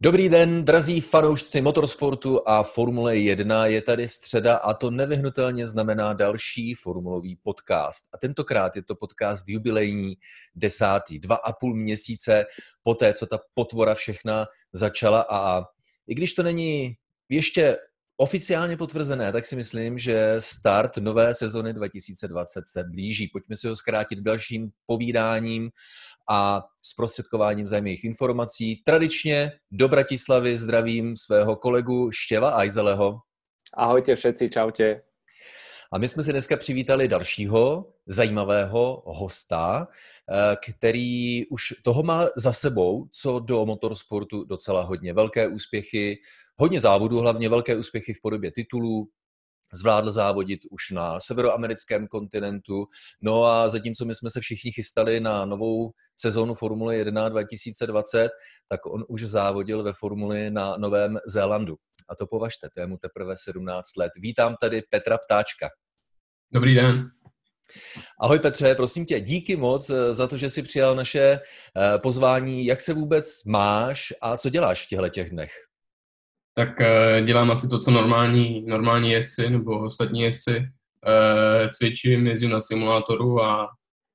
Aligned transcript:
Dobrý 0.00 0.28
den, 0.28 0.64
drazí 0.64 1.00
fanoušci 1.00 1.60
motorsportu 1.60 2.48
a 2.48 2.62
Formule 2.62 3.16
1. 3.16 3.66
Je 3.66 3.82
tady 3.82 4.08
středa 4.08 4.56
a 4.56 4.74
to 4.74 4.90
nevyhnutelně 4.90 5.66
znamená 5.66 6.12
další 6.12 6.74
formulový 6.74 7.36
podcast. 7.36 8.04
A 8.14 8.18
tentokrát 8.18 8.76
je 8.76 8.82
to 8.82 8.94
podcast 8.94 9.48
jubilejní 9.48 10.14
desátý, 10.54 11.18
dva 11.18 11.36
a 11.36 11.52
půl 11.52 11.76
měsíce 11.76 12.44
po 12.82 12.94
té, 12.94 13.12
co 13.12 13.26
ta 13.26 13.38
potvora 13.54 13.94
všechna 13.94 14.46
začala 14.72 15.26
a 15.30 15.64
i 16.06 16.14
když 16.14 16.34
to 16.34 16.42
není 16.42 16.94
ještě 17.28 17.76
oficiálně 18.16 18.76
potvrzené, 18.76 19.32
tak 19.32 19.44
si 19.44 19.56
myslím, 19.56 19.98
že 19.98 20.36
start 20.38 20.96
nové 20.96 21.34
sezony 21.34 21.72
2020 21.72 22.64
se 22.68 22.84
blíží. 22.84 23.28
Pojďme 23.28 23.56
si 23.56 23.68
ho 23.68 23.76
zkrátit 23.76 24.18
dalším 24.18 24.70
povídáním 24.86 25.70
a 26.30 26.64
zprostředkováním 26.82 27.68
zájemných 27.68 28.04
informací. 28.04 28.82
Tradičně 28.84 29.52
do 29.70 29.88
Bratislavy 29.88 30.56
zdravím 30.56 31.16
svého 31.16 31.56
kolegu 31.56 32.10
Štěva 32.12 32.50
Ajzeleho. 32.50 33.18
Ahojte 33.74 34.16
všetci, 34.16 34.50
čaute. 34.50 35.00
A 35.92 35.98
my 35.98 36.08
jsme 36.08 36.22
si 36.22 36.32
dneska 36.32 36.56
přivítali 36.56 37.08
dalšího 37.08 37.92
zajímavého 38.06 39.02
hosta, 39.06 39.88
eh, 39.88 40.56
který 40.72 41.46
už 41.46 41.74
toho 41.82 42.02
má 42.02 42.28
za 42.36 42.52
sebou, 42.52 43.08
co 43.12 43.38
do 43.38 43.66
motorsportu 43.66 44.44
docela 44.44 44.82
hodně. 44.82 45.12
Velké 45.12 45.48
úspěchy, 45.48 46.20
hodně 46.56 46.80
závodů, 46.80 47.18
hlavně 47.18 47.48
velké 47.48 47.76
úspěchy 47.76 48.14
v 48.14 48.22
podobě 48.22 48.52
titulů, 48.52 49.08
zvládl 49.74 50.10
závodit 50.10 50.60
už 50.70 50.90
na 50.90 51.20
severoamerickém 51.20 52.06
kontinentu. 52.06 52.86
No 53.22 53.44
a 53.44 53.68
zatímco 53.68 54.04
my 54.04 54.14
jsme 54.14 54.30
se 54.30 54.40
všichni 54.40 54.72
chystali 54.72 55.20
na 55.20 55.44
novou 55.44 55.92
sezónu 56.16 56.54
Formule 56.54 56.96
1 56.96 57.28
2020, 57.28 58.30
tak 58.68 58.86
on 58.86 59.04
už 59.08 59.24
závodil 59.24 59.82
ve 59.82 59.92
Formuli 59.92 60.50
na 60.50 60.76
Novém 60.76 61.18
Zélandu. 61.26 61.76
A 62.08 62.14
to 62.14 62.26
považte, 62.26 62.68
to 62.74 62.80
je 62.80 62.86
mu 62.86 62.96
teprve 62.96 63.34
17 63.36 63.96
let. 63.96 64.12
Vítám 64.16 64.56
tady 64.60 64.82
Petra 64.90 65.18
Ptáčka. 65.18 65.68
Dobrý 66.52 66.74
den. 66.74 67.10
Ahoj 68.20 68.38
Petře, 68.38 68.74
prosím 68.74 69.04
tě, 69.04 69.20
díky 69.20 69.56
moc 69.56 69.90
eh, 69.90 70.14
za 70.14 70.26
to, 70.26 70.36
že 70.36 70.50
jsi 70.50 70.62
přijal 70.62 70.96
naše 70.96 71.20
eh, 71.20 71.98
pozvání. 71.98 72.66
Jak 72.66 72.80
se 72.80 72.94
vůbec 72.94 73.44
máš 73.44 74.12
a 74.22 74.36
co 74.36 74.50
děláš 74.50 74.84
v 74.84 74.88
těchto 74.88 75.08
těch 75.08 75.30
dnech? 75.30 75.67
Tak 76.58 76.80
eh, 76.80 77.22
dělám 77.22 77.50
asi 77.50 77.68
to, 77.68 77.78
co 77.78 77.90
normální, 77.90 78.62
normální 78.66 79.10
jezdci 79.10 79.50
nebo 79.50 79.84
ostatní 79.84 80.20
jezdci. 80.20 80.68
Cvičím, 81.72 82.26
jezdím 82.26 82.50
na 82.50 82.60
simulátoru 82.60 83.42
a, 83.42 83.68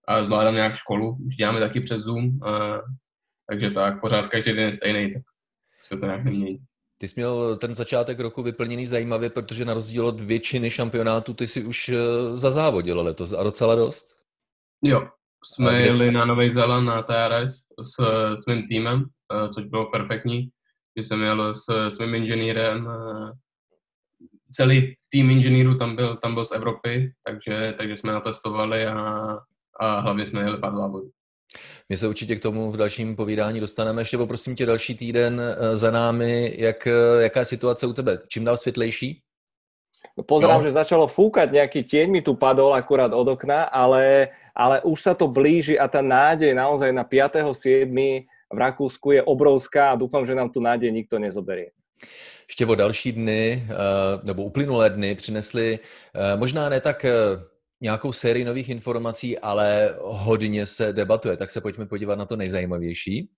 a 0.08 0.24
zvládám 0.24 0.56
nějak 0.56 0.76
školu. 0.76 1.18
Už 1.26 1.36
děláme 1.36 1.60
taky 1.60 1.80
přes 1.80 2.02
Zoom, 2.02 2.40
takže 3.50 3.72
tak, 3.72 4.02
pořád 4.02 4.28
každý 4.28 4.54
den 4.54 4.66
je 4.66 4.74
stejný, 4.74 5.14
tak 5.14 5.22
se 5.84 5.98
to 5.98 6.06
nějak 6.06 6.24
nemění. 6.24 6.60
Ty 6.98 7.08
jsi 7.08 7.14
měl 7.16 7.58
ten 7.58 7.76
začátek 7.76 8.20
roku 8.20 8.44
vyplněný 8.44 8.86
zajímavě, 8.86 9.30
protože 9.30 9.66
na 9.66 9.74
rozdíl 9.74 10.08
od 10.08 10.22
většiny 10.22 10.70
šampionátů 10.70 11.34
ty 11.34 11.48
si 11.48 11.64
už 11.64 11.92
zazávodil 12.34 13.02
letos 13.02 13.34
a 13.34 13.44
docela 13.44 13.76
dost. 13.76 14.06
Jo, 14.82 15.08
jsme 15.46 15.82
jeli 15.82 16.12
na 16.12 16.26
Nový 16.26 16.52
Zéland 16.52 16.88
na 16.88 17.02
TRS 17.02 17.54
s 17.82 17.96
svým 18.44 18.68
týmem, 18.68 19.06
což 19.54 19.66
bylo 19.66 19.92
perfektní, 19.92 20.50
že 20.98 21.04
jsem 21.04 21.22
jel 21.22 21.56
s 21.56 21.90
svým 21.90 22.16
inženýrem, 22.16 22.88
celý 24.52 24.96
tým 25.10 25.30
inženýrů 25.30 25.78
tam 25.78 25.96
byl, 25.96 26.18
tam 26.18 26.34
byl 26.34 26.46
z 26.46 26.52
Evropy, 26.52 27.12
takže, 27.26 27.74
takže 27.78 27.98
jsme 27.98 28.12
natestovali 28.12 28.86
a, 28.86 29.38
a 29.80 30.00
hlavně 30.00 30.26
jsme 30.26 30.42
jeli 30.42 30.58
pár 30.58 30.76
závodů. 30.76 31.10
My 31.90 31.98
se 31.98 32.08
určitě 32.08 32.36
k 32.36 32.42
tomu 32.42 32.72
v 32.72 32.78
dalším 32.78 33.16
povídání 33.16 33.60
dostaneme. 33.60 34.02
Ještě 34.02 34.18
poprosím 34.18 34.56
tě 34.56 34.66
další 34.66 34.96
týden 34.96 35.42
eh, 35.42 35.78
za 35.78 35.92
námi, 35.92 36.54
jak, 36.58 36.88
eh, 36.88 37.24
jaká 37.24 37.40
je 37.40 37.46
situace 37.46 37.88
u 37.88 37.94
tebe? 37.94 38.18
Čím 38.28 38.44
dál 38.44 38.58
světlejší? 38.58 39.22
Pozerám, 40.14 40.62
no. 40.62 40.66
že 40.70 40.78
začalo 40.78 41.10
fúkať, 41.10 41.50
nejaký 41.50 41.82
tieň 41.90 42.08
mi 42.14 42.22
tu 42.22 42.38
padol 42.38 42.78
akurát 42.78 43.10
od 43.10 43.34
okna, 43.34 43.66
ale, 43.66 44.30
ale 44.54 44.78
už 44.86 45.02
sa 45.02 45.18
to 45.18 45.26
blíži 45.26 45.74
a 45.74 45.90
tá 45.90 46.06
nádej 46.06 46.54
naozaj 46.54 46.94
na 46.94 47.02
5.7. 47.02 48.30
v 48.54 48.58
Rakúsku 48.58 49.12
je 49.12 49.24
obrovská 49.24 49.92
a 49.92 49.96
dúfam, 49.96 50.26
že 50.26 50.36
nám 50.36 50.50
tu 50.50 50.62
nádej 50.62 50.92
nikto 50.92 51.20
nezoberie. 51.20 51.72
Ještě 52.48 52.66
o 52.66 52.76
další 52.76 53.12
dny, 53.12 53.64
eh, 53.64 53.74
nebo 54.24 54.44
uplynulé 54.44 54.90
dny 54.90 55.16
přinesli 55.16 55.80
možná 56.36 56.70
ne 56.70 56.82
tak 56.82 57.06
nějakou 57.82 58.12
sérii 58.12 58.46
nových 58.46 58.70
informací, 58.70 59.40
ale 59.40 59.96
hodně 60.02 60.66
se 60.66 60.94
debatuje, 60.94 61.38
tak 61.38 61.52
se 61.52 61.62
pojďme 61.62 61.86
podívat 61.86 62.16
na 62.16 62.26
to 62.26 62.36
nejzajímavější. 62.36 63.30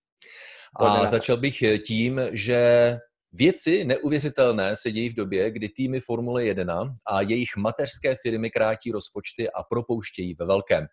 A 0.80 1.06
začal 1.06 1.38
bych 1.38 1.64
tím, 1.84 2.22
že 2.32 2.98
Věci 3.38 3.86
neuvěřitelné 3.86 4.76
se 4.76 4.92
dějí 4.92 5.10
v 5.10 5.16
době, 5.16 5.52
kdy 5.52 5.70
týmy 5.70 6.00
Formule 6.00 6.46
1 6.46 6.96
a 7.08 7.22
jejich 7.22 7.58
mateřské 7.58 8.16
firmy 8.22 8.52
krátí 8.52 8.92
rozpočty 8.92 9.50
a 9.52 9.64
propouštějí 9.64 10.36
ve 10.40 10.46
velkém. 10.46 10.86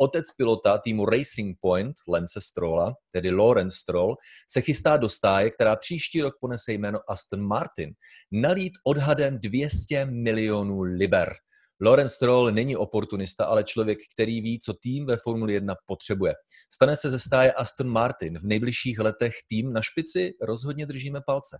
Otec 0.00 0.24
pilota 0.36 0.78
týmu 0.78 1.06
Racing 1.06 1.58
Point, 1.60 1.96
Lance 2.08 2.40
Strolla, 2.40 2.94
tedy 3.12 3.30
Lawrence 3.30 3.76
Stroll, 3.76 4.16
se 4.50 4.60
chystá 4.60 4.96
do 4.96 5.08
stáje, 5.08 5.50
která 5.50 5.76
příští 5.76 6.22
rok 6.22 6.34
ponese 6.40 6.72
jméno 6.72 6.98
Aston 7.08 7.40
Martin. 7.42 7.92
Nalít 8.32 8.72
odhadem 8.86 9.38
200 9.38 10.04
milionů 10.04 10.80
liber. 10.80 11.34
Lorenz 11.80 12.12
Stroll 12.12 12.50
není 12.52 12.76
oportunista, 12.76 13.44
ale 13.44 13.64
člověk, 13.64 13.98
který 14.14 14.40
ví, 14.40 14.60
co 14.60 14.74
tým 14.74 15.06
ve 15.06 15.16
Formuli 15.16 15.52
1 15.52 15.74
potřebuje. 15.86 16.34
Stane 16.72 16.96
se 16.96 17.10
ze 17.10 17.18
stáje 17.18 17.52
Aston 17.52 17.88
Martin. 17.88 18.38
V 18.38 18.44
nejbližších 18.44 18.98
letech 18.98 19.34
tým 19.48 19.72
na 19.72 19.80
špici 19.82 20.32
rozhodně 20.42 20.86
držíme 20.86 21.20
palce. 21.26 21.58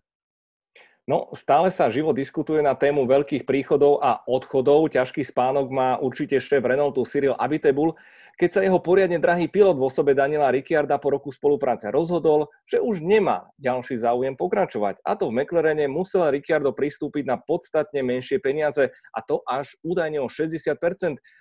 No, 1.10 1.26
stále 1.34 1.74
sa 1.74 1.90
živo 1.90 2.14
diskutuje 2.14 2.62
na 2.62 2.78
tému 2.78 3.02
veľkých 3.02 3.42
príchodov 3.42 3.98
a 3.98 4.22
odchodov. 4.30 4.94
Ťažký 4.94 5.26
spánok 5.26 5.66
má 5.66 5.98
určite 5.98 6.38
šéf 6.38 6.62
Renaultu 6.62 7.02
Cyril 7.02 7.34
Abitebul, 7.34 7.98
keď 8.38 8.50
sa 8.54 8.60
jeho 8.62 8.78
poriadne 8.78 9.18
drahý 9.18 9.50
pilot 9.50 9.74
v 9.74 9.90
osobe 9.90 10.14
Daniela 10.14 10.54
Ricciarda 10.54 11.02
po 11.02 11.10
roku 11.10 11.34
spolupráce 11.34 11.90
rozhodol, 11.90 12.46
že 12.62 12.78
už 12.78 13.02
nemá 13.02 13.50
ďalší 13.58 13.98
záujem 13.98 14.38
pokračovať. 14.38 15.02
A 15.02 15.18
to 15.18 15.34
v 15.34 15.42
McLarene 15.42 15.90
musel 15.90 16.30
Ricciardo 16.30 16.70
pristúpiť 16.70 17.26
na 17.26 17.42
podstatne 17.42 18.06
menšie 18.06 18.38
peniaze, 18.38 18.94
a 19.10 19.18
to 19.18 19.42
až 19.50 19.74
údajne 19.82 20.22
o 20.22 20.30
60%. 20.30 20.78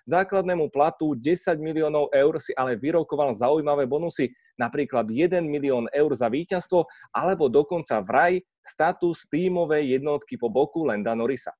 Základnému 0.09 0.73
platu 0.73 1.13
10 1.13 1.61
miliónov 1.61 2.09
eur 2.09 2.41
si 2.41 2.57
ale 2.57 2.73
vyrokoval 2.73 3.37
zaujímavé 3.37 3.85
bonusy, 3.85 4.33
napríklad 4.57 5.07
1 5.13 5.45
milión 5.45 5.85
eur 5.93 6.09
za 6.17 6.25
víťazstvo, 6.25 6.89
alebo 7.13 7.47
dokonca 7.53 8.01
vraj 8.01 8.41
status 8.71 9.19
týmovej 9.31 9.89
jednotky 9.89 10.37
po 10.37 10.49
boku 10.49 10.85
Lenda 10.85 11.15
Norrisa. 11.15 11.51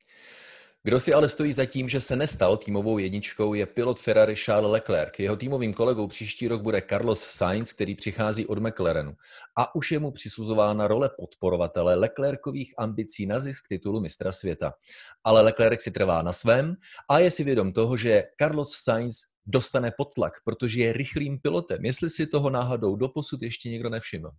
Kdo 0.84 1.00
si 1.00 1.14
ale 1.14 1.30
stojí 1.30 1.54
za 1.54 1.66
tím, 1.66 1.90
že 1.90 2.02
se 2.02 2.16
nestal 2.16 2.58
týmovou 2.58 2.98
jedničkou, 2.98 3.54
je 3.54 3.66
pilot 3.66 4.00
Ferrari 4.00 4.36
Charles 4.36 4.72
Leclerc. 4.72 5.20
Jeho 5.20 5.36
týmovým 5.36 5.74
kolegou 5.74 6.08
příští 6.08 6.48
rok 6.48 6.62
bude 6.62 6.82
Carlos 6.90 7.28
Sainz, 7.28 7.74
který 7.74 7.96
přichází 7.96 8.46
od 8.46 8.60
McLarenu. 8.60 9.14
A 9.58 9.76
už 9.76 9.92
je 9.92 10.00
mu 10.00 10.12
přisuzována 10.12 10.88
role 10.88 11.10
podporovatele 11.18 11.96
Leclercových 11.96 12.74
ambicí 12.78 13.26
na 13.26 13.40
zisk 13.40 13.68
titulu 13.68 14.00
mistra 14.00 14.32
světa. 14.32 14.74
Ale 15.24 15.42
Leclerc 15.42 15.82
si 15.82 15.92
trvá 15.92 16.22
na 16.22 16.34
svém 16.34 16.76
a 17.10 17.20
je 17.20 17.32
si 17.32 17.44
vědom 17.44 17.74
toho, 17.74 17.98
že 17.98 18.24
Carlos 18.42 18.72
Sainz 18.72 19.18
dostane 19.46 19.92
potlak, 19.98 20.34
protože 20.46 20.82
je 20.82 20.94
rychlým 20.94 21.40
pilotem. 21.40 21.86
Jestli 21.86 22.10
si 22.10 22.28
toho 22.28 22.50
náhodou 22.50 22.96
doposud 22.96 23.42
ještě 23.42 23.70
někdo 23.70 23.90
nevšiml. 23.90 24.32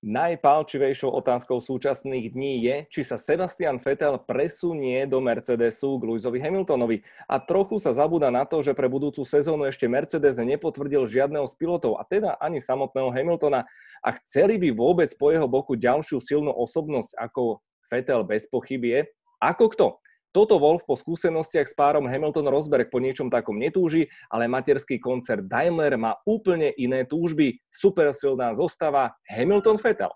Najpálčivejšou 0.00 1.12
otázkou 1.12 1.60
súčasných 1.60 2.32
dní 2.32 2.64
je, 2.64 2.76
či 2.88 3.00
sa 3.04 3.20
Sebastian 3.20 3.76
Vettel 3.84 4.16
presunie 4.24 5.04
do 5.04 5.20
Mercedesu 5.20 6.00
k 6.00 6.08
Lewisovi 6.08 6.40
Hamiltonovi. 6.40 7.04
A 7.28 7.36
trochu 7.36 7.76
sa 7.76 7.92
zabúda 7.92 8.32
na 8.32 8.48
to, 8.48 8.64
že 8.64 8.72
pre 8.72 8.88
budúcu 8.88 9.20
sezónu 9.28 9.68
ešte 9.68 9.84
Mercedes 9.92 10.40
nepotvrdil 10.40 11.04
žiadneho 11.04 11.44
z 11.44 11.52
pilotov, 11.52 12.00
a 12.00 12.08
teda 12.08 12.40
ani 12.40 12.64
samotného 12.64 13.12
Hamiltona. 13.12 13.68
A 14.00 14.08
chceli 14.24 14.56
by 14.56 14.72
vôbec 14.72 15.12
po 15.20 15.36
jeho 15.36 15.44
boku 15.44 15.76
ďalšiu 15.76 16.16
silnú 16.24 16.48
osobnosť 16.48 17.20
ako 17.20 17.60
Vettel 17.92 18.24
bez 18.24 18.48
pochyby 18.48 18.88
je? 18.96 19.00
Ako 19.36 19.68
kto? 19.68 20.00
Toto 20.30 20.62
Wolf 20.62 20.86
po 20.86 20.94
skúsenostiach 20.94 21.66
s 21.66 21.74
párom 21.74 22.06
Hamilton-Rosberg 22.06 22.86
po 22.86 23.02
niečom 23.02 23.26
takom 23.26 23.58
netúži, 23.58 24.06
ale 24.30 24.46
materský 24.46 25.02
koncert 25.02 25.42
Daimler 25.50 25.98
má 25.98 26.14
úplne 26.22 26.70
iné 26.78 27.02
túžby. 27.02 27.58
Super 27.66 28.14
silná 28.14 28.54
zostava 28.54 29.10
Hamilton-Vettel. 29.26 30.10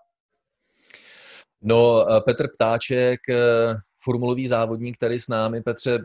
No, 1.65 2.05
Petr 2.25 2.47
Ptáček, 2.55 3.19
formulový 3.99 4.47
závodník 4.47 4.97
tady 4.97 5.19
s 5.19 5.27
námi. 5.27 5.61
Petře, 5.61 5.99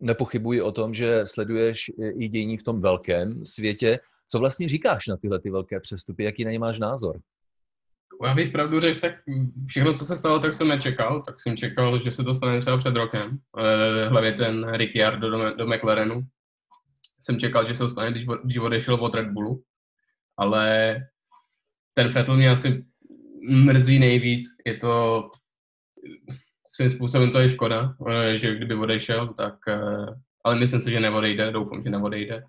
nepochybuji 0.00 0.62
o 0.62 0.72
tom, 0.72 0.94
že 0.94 1.26
sleduješ 1.26 1.90
i 2.18 2.28
dění 2.28 2.56
v 2.56 2.62
tom 2.62 2.80
velkém 2.80 3.44
světě. 3.44 3.98
Co 4.28 4.38
vlastně 4.38 4.68
říkáš 4.68 5.06
na 5.06 5.16
tyhle 5.16 5.40
ty 5.40 5.50
velké 5.50 5.80
přestupy? 5.80 6.24
Jaký 6.24 6.44
na 6.44 6.50
ně 6.50 6.58
máš 6.58 6.78
názor? 6.78 7.20
Já 8.24 8.34
bych 8.34 8.52
pravdu 8.52 8.80
řekl, 8.80 9.00
tak 9.00 9.14
všechno, 9.66 9.94
co 9.94 10.04
se 10.04 10.16
stalo, 10.16 10.38
tak 10.38 10.54
jsem 10.54 10.68
nečekal. 10.68 11.22
Tak 11.22 11.40
jsem 11.40 11.56
čekal, 11.56 12.02
že 12.02 12.10
se 12.10 12.24
to 12.24 12.34
stane 12.34 12.60
třeba 12.60 12.76
před 12.76 12.96
rokem. 12.96 13.38
Eh, 13.58 14.08
hlavně 14.08 14.32
ten 14.32 14.72
Ricciardo 14.72 15.30
do, 15.30 15.54
do 15.54 15.66
McLarenu. 15.66 16.22
Jsem 17.20 17.38
čekal, 17.38 17.68
že 17.68 17.74
se 17.74 17.78
to 17.78 17.88
stane, 17.88 18.12
když, 18.44 18.58
odešel 18.58 18.94
od 18.94 19.14
Red 19.14 19.26
Bullu. 19.26 19.62
Ale 20.36 20.96
ten 21.94 22.08
Vettel 22.08 22.36
mě 22.36 22.50
asi 22.50 22.84
mrzí 23.48 23.98
nejvíc. 23.98 24.46
Je 24.66 24.76
to 24.76 25.22
svým 26.68 26.90
způsobem 26.90 27.30
to 27.30 27.38
je 27.38 27.48
škoda, 27.48 27.94
eh, 28.08 28.38
že 28.38 28.54
kdyby 28.54 28.74
odešel, 28.74 29.34
tak 29.34 29.54
eh, 29.68 30.06
ale 30.44 30.56
myslím 30.58 30.80
si, 30.80 30.90
že 30.90 31.00
neodejde, 31.00 31.50
doufám, 31.52 31.82
že 31.82 31.90
neodejde, 31.90 32.44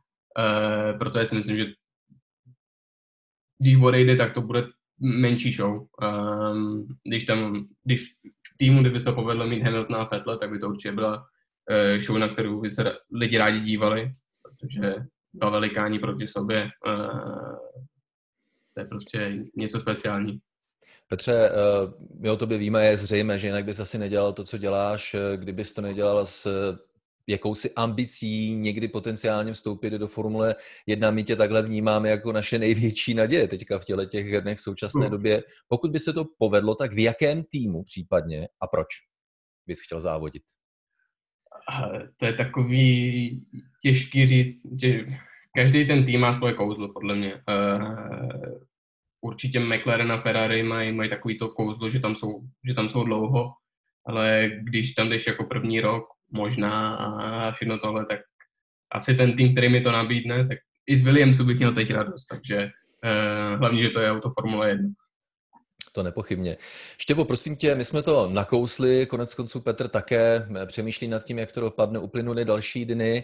protože 0.99 1.25
si 1.25 1.35
myslím, 1.35 1.57
že 1.57 1.65
když 3.59 3.77
odejde, 3.81 4.15
tak 4.15 4.33
to 4.33 4.41
bude 4.41 4.63
menší 4.99 5.53
show. 5.53 5.87
Um, 6.01 6.87
když 7.03 7.23
tam, 7.23 7.67
když 7.83 8.13
v 8.53 8.57
týmu, 8.57 8.81
kdyby 8.81 8.99
se 8.99 9.11
povedlo 9.11 9.47
mít 9.47 9.61
Hamiltona 9.61 9.99
a 9.99 10.05
Fettle, 10.05 10.37
tak 10.37 10.49
by 10.49 10.59
to 10.59 10.69
určitě 10.69 10.91
byla 10.91 11.17
uh, 11.17 12.01
show, 12.01 12.17
na 12.17 12.27
kterou 12.27 12.61
by 12.61 12.71
se 12.71 12.93
lidi 13.11 13.37
rádi 13.37 13.59
dívali, 13.59 14.11
protože 14.41 14.95
dva 15.33 15.49
velikáni 15.49 15.99
proti 15.99 16.27
sobě, 16.27 16.69
uh, 16.87 17.55
to 18.73 18.79
je 18.79 18.85
prostě 18.85 19.33
něco 19.55 19.79
speciální. 19.79 20.39
Petře, 21.09 21.49
my 22.19 22.29
o 22.29 22.37
tobě 22.37 22.57
víme, 22.57 22.85
je 22.85 22.97
zřejmé, 22.97 23.39
že 23.39 23.47
jinak 23.47 23.65
bys 23.65 23.79
asi 23.79 23.97
nedělal 23.97 24.33
to, 24.33 24.43
co 24.43 24.57
děláš, 24.57 25.15
kdybys 25.35 25.73
to 25.73 25.81
nedělal 25.81 26.25
s 26.25 26.47
jakousi 27.27 27.73
ambicí 27.75 28.55
někdy 28.55 28.87
potenciálně 28.87 29.53
vstoupit 29.53 29.93
do 29.93 30.07
Formule 30.07 30.55
1. 30.85 31.11
My 31.11 31.23
tě 31.23 31.35
takhle 31.35 31.61
vnímáme 31.61 32.09
jako 32.09 32.31
naše 32.31 32.59
největší 32.59 33.13
naděje 33.13 33.47
teďka 33.47 33.79
v 33.79 33.85
těle 33.85 34.05
těch 34.05 34.41
dnech 34.41 34.57
v 34.57 34.61
současné 34.61 35.01
hmm. 35.01 35.11
době. 35.11 35.43
Pokud 35.67 35.91
by 35.91 35.99
se 35.99 36.13
to 36.13 36.25
povedlo, 36.37 36.75
tak 36.75 36.93
v 36.93 36.99
jakém 36.99 37.43
týmu 37.43 37.83
případně 37.83 38.47
a 38.61 38.67
proč 38.67 38.87
bys 39.67 39.81
chtěl 39.83 39.99
závodit? 39.99 40.43
To 42.17 42.25
je 42.25 42.33
takový 42.33 43.45
těžký 43.81 44.27
říct, 44.27 44.61
že 44.81 45.05
každý 45.55 45.87
ten 45.87 46.05
tým 46.05 46.19
má 46.19 46.33
svoje 46.33 46.53
kouzlo, 46.53 46.93
podle 46.93 47.15
mě. 47.15 47.33
Eh, 47.49 47.79
určitě 49.21 49.59
McLaren 49.59 50.11
a 50.11 50.21
Ferrari 50.21 50.63
mají, 50.63 50.91
mají 50.91 51.09
takový 51.09 51.37
to 51.37 51.49
kouzlo, 51.49 51.89
že 51.89 51.99
tam, 51.99 52.15
jsou, 52.15 52.41
že 52.67 52.73
tam 52.73 52.89
jsou 52.89 53.03
dlouho, 53.03 53.51
ale 54.05 54.51
když 54.63 54.93
tam 54.93 55.09
jdeš 55.09 55.27
jako 55.27 55.43
první 55.43 55.81
rok, 55.81 56.05
možná 56.31 56.95
a 56.95 57.51
všechno 57.51 57.79
tohle, 57.79 58.05
tak 58.05 58.19
asi 58.91 59.15
ten 59.15 59.35
tým, 59.35 59.51
který 59.51 59.69
mi 59.69 59.81
to 59.81 59.91
nabídne, 59.91 60.47
tak 60.47 60.57
i 60.87 60.97
z 60.97 61.03
Williamsu 61.03 61.43
bych 61.43 61.57
měl 61.57 61.73
teď 61.73 61.91
radost, 61.91 62.25
takže 62.25 62.57
uh, 63.03 63.59
hlavně, 63.59 63.83
že 63.83 63.89
to 63.89 63.99
je 63.99 64.11
auto 64.11 64.31
Formule 64.39 64.69
1. 64.69 64.89
To 65.91 66.03
nepochybně. 66.03 66.57
Štěvo, 66.97 67.25
prosím 67.25 67.55
tě, 67.55 67.75
my 67.75 67.85
jsme 67.85 68.01
to 68.01 68.29
nakousli, 68.29 69.05
konec 69.05 69.33
konců 69.33 69.59
Petr 69.59 69.87
také 69.87 70.47
přemýšlí 70.65 71.07
nad 71.07 71.23
tím, 71.23 71.39
jak 71.39 71.51
to 71.51 71.61
dopadne, 71.61 71.99
uplynuly 71.99 72.45
další 72.45 72.85
dny 72.85 73.23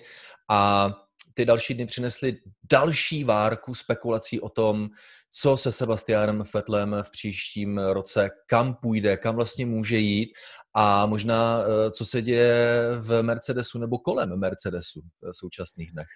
a 0.50 0.90
další 1.40 1.74
dny 1.74 1.86
přinesly 1.86 2.38
další 2.72 3.24
várku 3.24 3.76
spekulací 3.76 4.42
o 4.42 4.50
tom, 4.50 4.90
co 5.32 5.58
se 5.58 5.72
Sebastianem 5.72 6.44
Fetlem 6.44 6.96
v 7.02 7.12
příštím 7.12 7.78
roce, 7.78 8.30
kam 8.50 8.76
půjde, 8.76 9.18
kam 9.18 9.36
vlastně 9.36 9.66
může 9.66 9.98
jít 9.98 10.34
a 10.76 11.06
možná 11.06 11.60
eh, 11.60 11.92
co 11.92 12.06
se 12.06 12.22
děje 12.22 12.78
v 13.00 13.22
Mercedesu 13.22 13.80
nebo 13.80 13.98
kolem 13.98 14.40
Mercedesu 14.40 15.02
v 15.22 15.34
současných 15.34 15.92
dnech. 15.92 16.08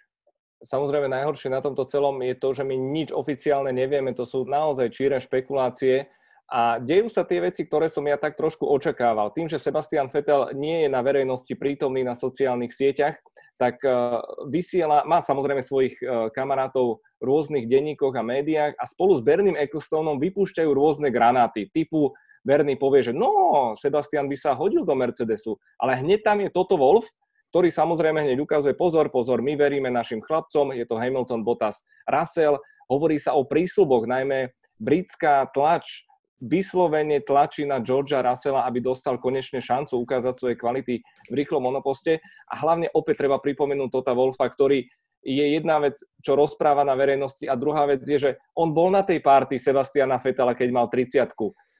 Samozrejme 0.57 1.05
najhoršie 1.05 1.53
na 1.53 1.61
tomto 1.61 1.85
celom 1.85 2.17
je 2.25 2.33
to, 2.33 2.49
že 2.49 2.65
my 2.65 2.73
nič 2.73 3.13
oficiálne 3.13 3.69
nevieme, 3.69 4.17
to 4.17 4.25
sú 4.25 4.41
naozaj 4.41 4.89
číre 4.89 5.21
špekulácie 5.21 6.09
a 6.49 6.81
dejú 6.81 7.13
sa 7.13 7.29
tie 7.29 7.45
veci, 7.45 7.69
ktoré 7.69 7.93
som 7.93 8.01
ja 8.09 8.17
tak 8.17 8.33
trošku 8.33 8.65
očakával. 8.65 9.29
Tým, 9.37 9.45
že 9.45 9.61
Sebastian 9.61 10.09
Vettel 10.09 10.57
nie 10.57 10.81
je 10.81 10.89
na 10.89 11.05
verejnosti 11.05 11.53
prítomný 11.53 12.01
na 12.01 12.17
sociálnych 12.17 12.73
sieťach, 12.73 13.21
tak 13.57 13.81
eh, 13.83 13.91
vysiela, 14.47 15.03
má 15.03 15.19
samozrejme 15.19 15.65
svojich 15.65 15.97
eh, 15.99 16.29
kamarátov 16.31 17.01
v 17.17 17.23
rôznych 17.25 17.65
denníkoch 17.65 18.13
a 18.13 18.23
médiách 18.23 18.77
a 18.77 18.85
spolu 18.85 19.17
s 19.17 19.21
Berným 19.25 19.57
Ecclestoneom 19.57 20.21
vypúšťajú 20.21 20.69
rôzne 20.69 21.09
granáty. 21.09 21.67
Typu 21.73 22.13
Bernie 22.45 22.79
povie, 22.79 23.03
že 23.03 23.11
no, 23.11 23.73
Sebastian 23.75 24.29
by 24.31 24.37
sa 24.37 24.55
hodil 24.55 24.87
do 24.87 24.95
Mercedesu, 24.95 25.57
ale 25.81 25.99
hneď 25.99 26.23
tam 26.23 26.39
je 26.39 26.53
Toto 26.53 26.79
Wolf, 26.79 27.09
ktorý 27.51 27.73
samozrejme 27.73 28.23
hneď 28.23 28.39
ukazuje, 28.39 28.77
pozor, 28.77 29.11
pozor, 29.11 29.43
my 29.43 29.57
veríme 29.59 29.91
našim 29.91 30.23
chlapcom, 30.23 30.71
je 30.71 30.85
to 30.87 30.95
Hamilton, 30.95 31.43
Bottas, 31.43 31.83
Russell, 32.07 32.61
hovorí 32.87 33.19
sa 33.19 33.35
o 33.35 33.43
prísľuboch, 33.43 34.07
najmä 34.07 34.53
britská 34.79 35.49
tlač 35.51 36.07
vyslovene 36.37 37.17
tlačí 37.25 37.65
na 37.65 37.81
Georgia 37.81 38.21
Russella, 38.21 38.65
aby 38.69 38.77
dostal 38.77 39.17
konečne 39.17 39.57
šancu 39.57 39.97
ukázať 40.05 40.33
svoje 40.37 40.55
kvality 40.55 41.01
v 41.27 41.37
rýchlom 41.43 41.63
monoposte. 41.63 42.23
A 42.47 42.59
hlavne 42.59 42.91
opäť 42.91 43.23
treba 43.25 43.37
pripomenúť 43.37 43.89
Tota 43.91 44.15
Wolfa, 44.15 44.47
ktorý 44.47 44.87
je 45.27 45.45
jedna 45.59 45.81
vec, 45.83 45.99
čo 46.23 46.39
rozpráva 46.39 46.87
na 46.87 46.95
verejnosti 46.95 47.43
a 47.49 47.59
druhá 47.59 47.83
vec 47.83 48.05
je, 48.05 48.15
že 48.15 48.31
on 48.55 48.71
bol 48.71 48.87
na 48.87 49.03
tej 49.03 49.19
párty 49.19 49.59
Sebastiana 49.59 50.21
Fetala, 50.21 50.55
keď 50.55 50.69
mal 50.71 50.87
30 50.87 51.27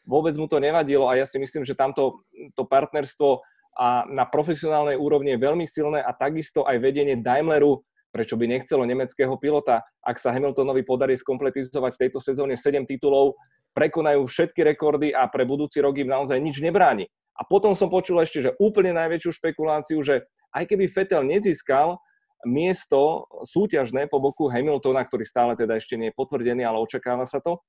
Vôbec 0.07 0.35
mu 0.39 0.47
to 0.47 0.59
nevadilo 0.59 1.07
a 1.07 1.19
ja 1.19 1.27
si 1.27 1.39
myslím, 1.39 1.67
že 1.67 1.75
tamto 1.75 2.23
to 2.55 2.63
partnerstvo 2.63 3.44
a 3.77 4.07
na 4.09 4.25
profesionálnej 4.25 4.97
úrovni 4.97 5.35
je 5.35 5.44
veľmi 5.44 5.65
silné 5.69 5.99
a 6.01 6.11
takisto 6.15 6.65
aj 6.65 6.81
vedenie 6.81 7.19
Daimleru, 7.19 7.83
prečo 8.09 8.39
by 8.39 8.49
nechcelo 8.49 8.88
nemeckého 8.88 9.35
pilota, 9.38 9.85
ak 10.01 10.17
sa 10.17 10.33
Hamiltonovi 10.33 10.81
podarí 10.81 11.13
skompletizovať 11.13 11.91
v 11.94 12.01
tejto 12.07 12.19
sezóne 12.23 12.57
7 12.57 12.88
titulov, 12.89 13.38
prekonajú 13.77 14.25
všetky 14.25 14.65
rekordy 14.65 15.13
a 15.13 15.29
pre 15.29 15.45
budúci 15.45 15.77
rok 15.83 16.01
im 16.01 16.09
naozaj 16.09 16.41
nič 16.41 16.57
nebráni. 16.63 17.05
A 17.37 17.45
potom 17.45 17.77
som 17.77 17.87
počul 17.87 18.17
ešte, 18.19 18.41
že 18.41 18.55
úplne 18.57 18.97
najväčšiu 18.97 19.31
špekuláciu, 19.37 20.01
že 20.01 20.25
aj 20.57 20.63
keby 20.65 20.89
Vettel 20.89 21.21
nezískal 21.21 22.01
miesto 22.45 23.29
súťažné 23.45 24.09
po 24.09 24.17
boku 24.21 24.49
Hamiltona, 24.49 25.05
ktorý 25.05 25.25
stále 25.25 25.53
teda 25.53 25.77
ešte 25.77 25.97
nie 25.97 26.09
je 26.09 26.17
potvrdený, 26.17 26.65
ale 26.65 26.81
očakáva 26.81 27.25
sa 27.25 27.41
to, 27.41 27.61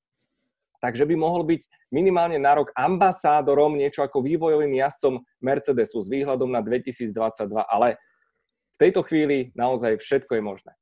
takže 0.81 1.05
by 1.09 1.15
mohol 1.17 1.45
byť 1.45 1.93
minimálne 1.93 2.37
na 2.37 2.57
rok 2.57 2.73
ambasádorom, 2.77 3.77
niečo 3.77 4.05
ako 4.05 4.25
vývojovým 4.25 4.77
jazdcom 4.79 5.21
Mercedesu 5.41 6.05
s 6.05 6.09
výhľadom 6.09 6.49
na 6.53 6.61
2022, 6.61 7.13
ale 7.65 7.97
v 8.73 8.79
tejto 8.79 9.03
chvíli 9.05 9.51
naozaj 9.59 9.99
všetko 9.99 10.39
je 10.39 10.43
možné. 10.45 10.73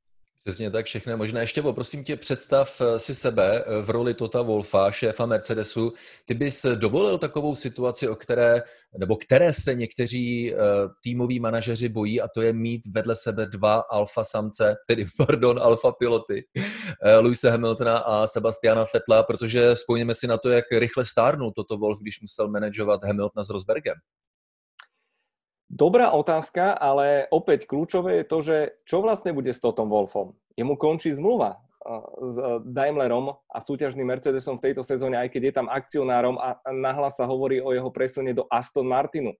Přesně 0.47 0.71
tak, 0.71 0.87
všechno 0.87 1.13
je 1.13 1.17
možné. 1.17 1.41
Ještě 1.41 1.63
prosím 1.63 2.05
tě, 2.05 2.17
představ 2.17 2.81
eh, 2.81 2.99
si 2.99 3.15
sebe 3.15 3.65
eh, 3.67 3.83
v 3.83 3.91
roli 3.91 4.15
Tota 4.15 4.43
Wolfa, 4.43 4.91
šéfa 4.91 5.27
Mercedesu. 5.27 5.93
Ty 6.25 6.35
bys 6.35 6.67
dovolil 6.75 7.19
takovou 7.19 7.55
situaci, 7.55 8.09
o 8.09 8.17
které, 8.17 8.63
nebo 8.99 9.17
které 9.17 9.53
se 9.53 9.75
někteří 9.75 10.55
týmoví 11.03 11.41
manažeři 11.41 11.89
bojí, 11.89 12.21
a 12.21 12.29
to 12.29 12.43
je 12.43 12.53
mít 12.53 12.87
vedle 12.87 13.17
sebe 13.17 13.47
dva 13.47 13.75
alfa 13.75 14.25
samce, 14.25 14.75
tedy, 14.87 15.07
pardon, 15.27 15.59
alfa 15.63 15.93
piloty, 15.93 16.45
Luise 17.21 17.51
Hamiltona 17.51 17.99
a 17.99 18.27
Sebastiana 18.27 18.85
Vettela, 18.95 19.23
protože 19.23 19.77
spojíme 19.77 20.15
si 20.15 20.27
na 20.27 20.39
to, 20.39 20.49
jak 20.49 20.65
rychle 20.73 21.05
stárnul 21.05 21.53
Toto 21.57 21.77
Wolf, 21.77 21.99
když 22.01 22.21
musel 22.21 22.49
manažovat 22.49 23.05
Hamiltona 23.05 23.45
s 23.45 23.51
Rosbergem. 23.51 23.95
Dobrá 25.67 26.15
otázka, 26.15 26.79
ale 26.79 27.27
opäť 27.35 27.67
kľúčové 27.67 28.23
je 28.23 28.25
to, 28.31 28.39
že 28.39 28.57
čo 28.87 29.03
vlastne 29.03 29.35
bude 29.35 29.51
s 29.51 29.59
Totom 29.59 29.91
Wolfom. 29.91 30.31
Jemu 30.55 30.79
končí 30.79 31.11
zmluva 31.11 31.59
s 32.23 32.37
Daimlerom 32.67 33.35
a 33.51 33.59
súťažným 33.59 34.07
Mercedesom 34.07 34.59
v 34.59 34.71
tejto 34.71 34.87
sezóne, 34.87 35.19
aj 35.19 35.31
keď 35.31 35.43
je 35.51 35.55
tam 35.55 35.67
akcionárom 35.71 36.39
a 36.39 36.59
nahlas 36.71 37.19
sa 37.19 37.27
hovorí 37.27 37.59
o 37.63 37.75
jeho 37.75 37.91
presune 37.91 38.31
do 38.35 38.47
Aston 38.51 38.87
Martinu 38.87 39.35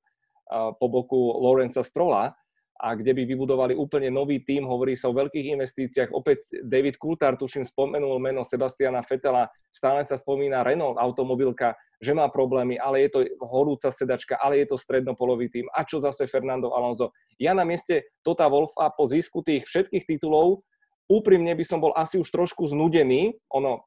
po 0.51 0.87
boku 0.87 1.19
Lorenza 1.43 1.83
Strolla 1.83 2.35
a 2.77 2.93
kde 2.93 3.17
by 3.17 3.23
vybudovali 3.25 3.73
úplne 3.73 4.13
nový 4.13 4.45
tím, 4.45 4.69
hovorí 4.69 4.93
sa 4.95 5.09
o 5.09 5.17
veľkých 5.17 5.57
investíciách. 5.57 6.11
Opäť 6.13 6.61
David 6.65 7.01
Coulthard, 7.01 7.41
tuším, 7.41 7.65
spomenul 7.65 8.21
meno 8.21 8.45
Sebastiana 8.45 9.01
Fetela, 9.01 9.49
stále 9.73 10.05
sa 10.05 10.21
spomína 10.21 10.61
Renault 10.61 11.01
automobilka, 11.01 11.73
že 11.97 12.13
má 12.13 12.29
problémy, 12.29 12.77
ale 12.77 13.09
je 13.09 13.11
to 13.17 13.21
horúca 13.41 13.89
sedačka, 13.89 14.37
ale 14.37 14.61
je 14.61 14.69
to 14.69 14.77
strednopolový 14.77 15.49
tým. 15.49 15.67
A 15.73 15.89
čo 15.89 15.99
zase 15.99 16.29
Fernando 16.29 16.77
Alonso? 16.77 17.17
Ja 17.41 17.57
na 17.57 17.65
mieste 17.65 18.13
Tota 18.21 18.45
Wolfa 18.47 18.93
po 18.93 19.09
zisku 19.09 19.41
tých 19.41 19.65
všetkých 19.65 20.05
titulov 20.05 20.61
úprimne 21.07 21.55
by 21.55 21.65
som 21.65 21.79
bol 21.79 21.95
asi 21.95 22.19
už 22.19 22.29
trošku 22.29 22.67
znudený, 22.67 23.39
ono 23.51 23.87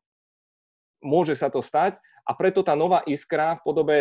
môže 1.04 1.36
sa 1.36 1.52
to 1.52 1.60
stať 1.60 2.00
a 2.28 2.32
preto 2.36 2.64
tá 2.64 2.76
nová 2.76 3.04
iskra 3.08 3.60
v 3.60 3.64
podobe 3.64 3.98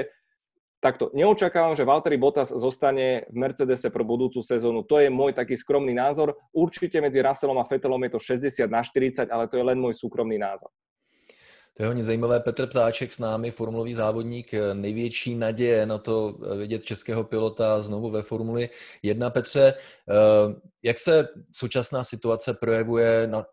takto, 0.78 1.10
neočakávam, 1.14 1.74
že 1.74 1.86
Valtteri 1.86 2.18
Bottas 2.18 2.50
zostane 2.50 3.26
v 3.30 3.36
Mercedese 3.36 3.90
pro 3.90 4.06
budúcu 4.06 4.42
sezónu. 4.42 4.86
To 4.86 5.02
je 5.02 5.10
môj 5.10 5.34
taký 5.34 5.58
skromný 5.58 5.94
názor. 5.94 6.38
Určite 6.54 7.02
medzi 7.02 7.22
Russellom 7.22 7.58
a 7.58 7.68
Fettelom 7.68 8.00
je 8.06 8.12
to 8.14 8.20
60 8.22 8.70
na 8.70 8.82
40, 8.82 9.28
ale 9.28 9.50
to 9.50 9.58
je 9.58 9.64
len 9.66 9.78
môj 9.78 9.98
súkromný 9.98 10.38
názor. 10.38 10.70
To 11.78 11.84
je 11.84 11.86
hodně 11.86 12.02
zajímavé. 12.02 12.40
Petr 12.40 12.66
Ptáček 12.66 13.12
s 13.12 13.18
námi, 13.18 13.50
formulový 13.50 13.94
závodník, 13.94 14.50
největší 14.72 15.34
naděje 15.34 15.86
na 15.86 15.98
to 15.98 16.38
vidět 16.58 16.84
českého 16.84 17.24
pilota 17.24 17.82
znovu 17.82 18.10
ve 18.10 18.22
Formuli 18.22 18.68
1. 19.02 19.30
Petře, 19.30 19.74
eh, 19.74 20.54
jak 20.82 20.98
se 20.98 21.28
současná 21.52 22.04
situace 22.04 22.54
projevuje 22.54 23.26
na 23.26 23.44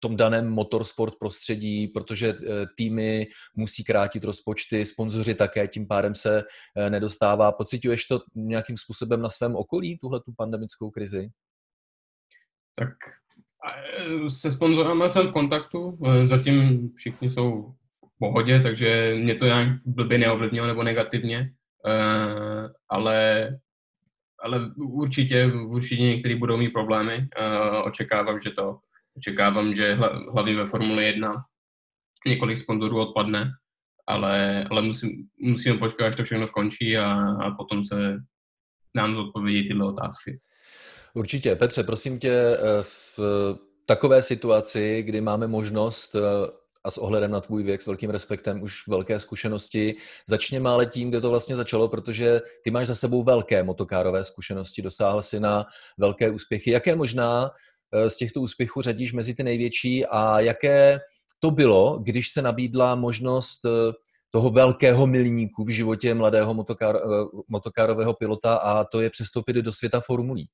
tom 0.00 0.16
daném 0.16 0.48
motorsport 0.48 1.14
prostředí, 1.18 1.88
protože 1.88 2.28
eh, 2.28 2.66
týmy 2.76 3.26
musí 3.56 3.84
krátit 3.84 4.24
rozpočty, 4.24 4.86
sponzoři 4.86 5.34
také, 5.34 5.68
tím 5.68 5.86
pádem 5.86 6.14
se 6.14 6.44
eh, 6.76 6.90
nedostává. 6.90 7.52
Pocituješ 7.52 8.04
to 8.04 8.20
nějakým 8.34 8.76
způsobem 8.76 9.22
na 9.22 9.28
svém 9.28 9.56
okolí, 9.56 9.98
tuhle 9.98 10.20
tu 10.20 10.32
pandemickou 10.36 10.90
krizi? 10.90 11.30
Tak 12.76 13.21
se 14.28 14.50
sponzorama 14.50 15.08
jsem 15.08 15.26
v 15.26 15.32
kontaktu, 15.32 15.98
zatím 16.24 16.90
všichni 16.96 17.30
jsou 17.30 17.74
pohodě, 18.18 18.60
takže 18.60 19.14
mě 19.18 19.34
to 19.34 19.44
nějak 19.44 19.68
blbě 19.86 20.18
neovlivnilo 20.18 20.66
nebo 20.66 20.82
negativně, 20.82 21.50
uh, 21.86 22.70
ale, 22.88 23.48
ale 24.42 24.70
určitě, 24.76 25.46
určitě 25.46 26.02
některý 26.02 26.34
budou 26.34 26.56
mít 26.56 26.70
problémy. 26.70 27.28
Očekávám, 27.84 28.40
že 28.40 28.50
to, 28.50 28.78
očekávám, 29.16 29.74
že 29.74 29.94
hlavně 30.32 30.56
ve 30.56 30.66
Formuli 30.66 31.04
1 31.06 31.32
několik 32.26 32.58
sponzorů 32.58 33.00
odpadne, 33.00 33.50
ale, 34.06 34.64
ale 34.70 34.82
musím, 34.82 35.10
musíme 35.40 35.78
počkat, 35.78 36.06
až 36.06 36.16
to 36.16 36.24
všechno 36.24 36.46
skončí 36.46 36.96
a, 36.96 37.06
a 37.42 37.50
potom 37.50 37.84
se 37.84 38.16
nám 38.96 39.14
zodpovědí 39.14 39.68
tyhle 39.68 39.86
otázky. 39.86 40.40
Určitě. 41.14 41.56
Petře, 41.56 41.84
prosím 41.84 42.18
tě, 42.18 42.30
eh, 42.30 42.58
v 42.82 43.18
takové 43.86 44.22
situaci, 44.22 45.02
kdy 45.02 45.20
máme 45.20 45.46
možnost 45.46 46.14
eh, 46.14 46.20
a 46.84 46.90
s 46.90 46.98
ohledem 46.98 47.30
na 47.30 47.40
tvůj 47.40 47.62
věk, 47.62 47.82
s 47.82 47.86
velkým 47.86 48.10
respektem, 48.10 48.62
už 48.62 48.88
velké 48.88 49.20
zkušenosti. 49.20 49.94
Začněme 50.28 50.70
ale 50.70 50.86
tím, 50.86 51.08
kde 51.08 51.20
to 51.20 51.30
vlastně 51.30 51.56
začalo, 51.56 51.88
protože 51.88 52.40
ty 52.64 52.70
máš 52.70 52.86
za 52.86 52.94
sebou 52.94 53.22
velké 53.22 53.62
motokárové 53.62 54.24
zkušenosti, 54.24 54.82
dosáhl 54.82 55.22
si 55.22 55.40
na 55.40 55.66
velké 55.98 56.30
úspěchy. 56.30 56.70
Jaké 56.70 56.96
možná 56.96 57.50
eh, 57.94 58.10
z 58.10 58.16
těchto 58.16 58.40
úspěchů 58.40 58.82
řadíš 58.82 59.12
mezi 59.12 59.34
ty 59.34 59.42
největší 59.42 60.06
a 60.06 60.40
jaké 60.40 61.00
to 61.40 61.50
bylo, 61.50 61.98
když 62.02 62.30
se 62.30 62.42
nabídla 62.42 62.94
možnost 62.94 63.60
toho 64.30 64.50
velkého 64.50 65.06
milníku 65.06 65.64
v 65.64 65.68
životě 65.68 66.14
mladého 66.14 66.54
motokár, 66.54 66.96
motokárového 67.48 68.14
pilota 68.14 68.56
a 68.56 68.84
to 68.84 69.00
je 69.00 69.10
přestoupit 69.10 69.56
do 69.56 69.72
světa 69.72 70.00
formulí? 70.00 70.48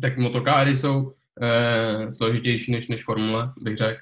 Tak 0.00 0.18
motokáry 0.18 0.76
jsou 0.76 1.12
eh, 1.42 2.12
složitější 2.12 2.72
než, 2.72 2.88
než 2.88 3.04
formule, 3.04 3.52
bych 3.58 3.76
řekl, 3.76 4.00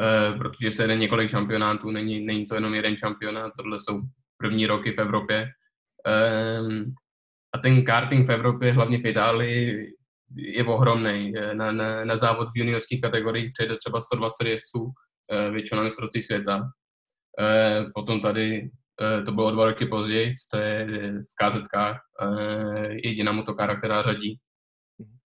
eh, 0.00 0.38
protože 0.38 0.70
se 0.70 0.86
jde 0.86 0.96
několik 0.96 1.30
šampionátů, 1.30 1.90
není, 1.90 2.20
není 2.20 2.46
to 2.46 2.54
jenom 2.54 2.74
jeden 2.74 2.96
šampionát, 2.96 3.52
tohle 3.56 3.80
jsou 3.80 4.00
první 4.36 4.66
roky 4.66 4.92
v 4.92 4.98
Evropě. 4.98 5.48
Eh, 6.06 6.84
a 7.54 7.58
ten 7.58 7.84
karting 7.84 8.26
v 8.26 8.32
Evropě, 8.32 8.72
hlavně 8.72 8.98
v 8.98 9.06
Itálii, 9.06 9.92
je 10.36 10.64
ohromný. 10.64 11.32
Na, 11.52 11.72
na, 11.72 12.04
na 12.04 12.16
závod 12.16 12.48
v 12.48 12.58
juniorských 12.58 13.00
kategoriích 13.00 13.52
přejde 13.52 13.76
třeba 13.76 14.00
120 14.00 14.48
jezdců, 14.48 14.92
eh, 15.32 15.50
většinou 15.50 15.76
na 15.78 15.84
mistrovství 15.84 16.22
světa. 16.22 16.70
Eh, 17.40 17.84
potom 17.94 18.20
tady 18.20 18.70
eh, 19.02 19.22
to 19.22 19.32
bylo 19.32 19.50
dva 19.50 19.64
roky 19.64 19.86
později, 19.86 20.34
to 20.50 20.58
je 20.58 20.86
v 21.12 21.34
KZK 21.36 21.74
eh, 21.74 21.96
jediná 23.04 23.32
motokára, 23.32 23.76
která 23.76 24.02
řadí 24.02 24.38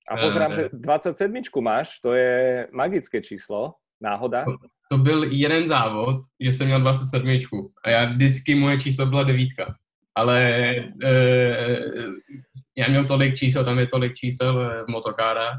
a 0.10 0.18
pozerám, 0.18 0.54
že 0.54 0.70
27 0.74 1.34
máš, 1.62 2.00
to 2.00 2.14
je 2.14 2.68
magické 2.72 3.22
číslo, 3.22 3.74
náhoda. 4.02 4.46
To, 4.92 4.98
byl 4.98 5.24
jeden 5.24 5.68
závod, 5.68 6.22
že 6.40 6.52
jsem 6.52 6.68
měl 6.68 6.82
27 6.82 7.40
a 7.84 7.90
já 7.90 8.06
vždycky 8.06 8.56
moje 8.56 8.80
číslo 8.80 9.06
byla 9.06 9.24
devítka. 9.24 9.76
Ale 10.16 10.42
e, 11.04 11.14
já 12.78 12.88
měl 12.88 13.06
tolik 13.06 13.36
čísel, 13.36 13.66
tam 13.66 13.80
je 13.80 13.88
tolik 13.88 14.14
čísel 14.14 14.84
v 14.88 14.92
motokára. 14.92 15.52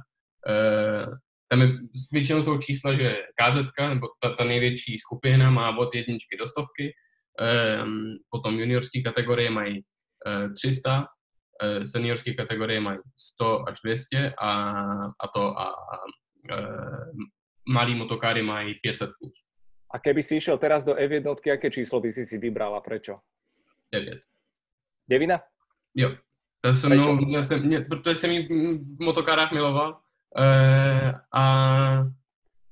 E, 0.48 1.06
tam 1.48 1.60
je, 1.60 1.68
většinou 2.12 2.42
jsou 2.42 2.58
čísla, 2.58 2.94
že 2.94 3.16
KZ, 3.42 3.56
nebo 3.88 4.06
ta, 4.20 4.34
ta 4.34 4.44
největší 4.44 4.98
skupina 4.98 5.50
má 5.50 5.78
od 5.78 5.94
jedničky 5.94 6.36
do 6.36 6.48
stovky, 6.48 6.94
e, 7.40 7.78
potom 8.30 8.58
juniorské 8.58 9.02
kategorie 9.02 9.50
mají 9.50 9.78
e, 10.26 10.48
300, 10.48 11.00
Eh, 11.00 11.15
seniorské 11.84 12.34
kategorie 12.34 12.80
mají 12.80 12.98
100 13.16 13.68
až 13.68 13.80
200 13.84 14.34
a, 14.38 14.50
a 15.20 15.28
to 15.34 15.58
a, 15.58 15.64
a 15.64 15.96
eh, 16.50 17.10
malí 17.68 17.94
motokáry 17.94 18.42
mají 18.42 18.74
500 18.82 19.10
plus. 19.18 19.46
A 19.94 19.98
keby 19.98 20.22
si 20.22 20.36
išiel 20.36 20.58
teraz 20.58 20.84
do 20.84 20.94
F1, 20.94 21.52
aké 21.54 21.70
číslo 21.70 22.00
by 22.00 22.12
si 22.12 22.26
si 22.26 22.38
vybral 22.38 22.74
a 22.74 22.80
prečo? 22.80 23.18
9. 23.92 24.18
Devina? 25.08 25.40
Jo. 25.94 26.16
To 26.60 26.74
jsem, 26.74 26.96
no, 26.96 27.18
já 27.28 27.44
jsem, 27.44 27.66
mě, 27.66 27.80
protože 27.80 28.14
jsem 28.14 28.30
ji 28.30 28.48
v 28.48 29.04
motokárách 29.04 29.52
miloval 29.52 30.00
e, 30.38 31.14
a 31.34 31.42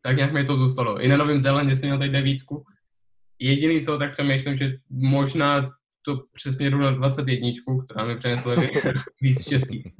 tak 0.03 0.17
nějak 0.17 0.33
mi 0.33 0.45
to 0.45 0.57
zůstalo. 0.57 1.01
I 1.01 1.09
na 1.09 1.17
Novém 1.17 1.41
Zélandě 1.41 1.77
jsem 1.77 1.89
měl 1.89 1.99
tady 1.99 2.11
devítku. 2.11 2.65
Jediný, 3.39 3.83
co 3.83 3.99
tak 3.99 4.13
přemýšlím, 4.13 4.57
že 4.57 4.77
možná 4.91 5.71
to 6.05 6.21
přesměru 6.33 6.79
na 6.79 6.91
21, 6.91 7.49
která 7.85 8.05
mi 8.05 8.17
přinesla 8.17 8.55
víc 9.21 9.43
štěstí. 9.43 9.93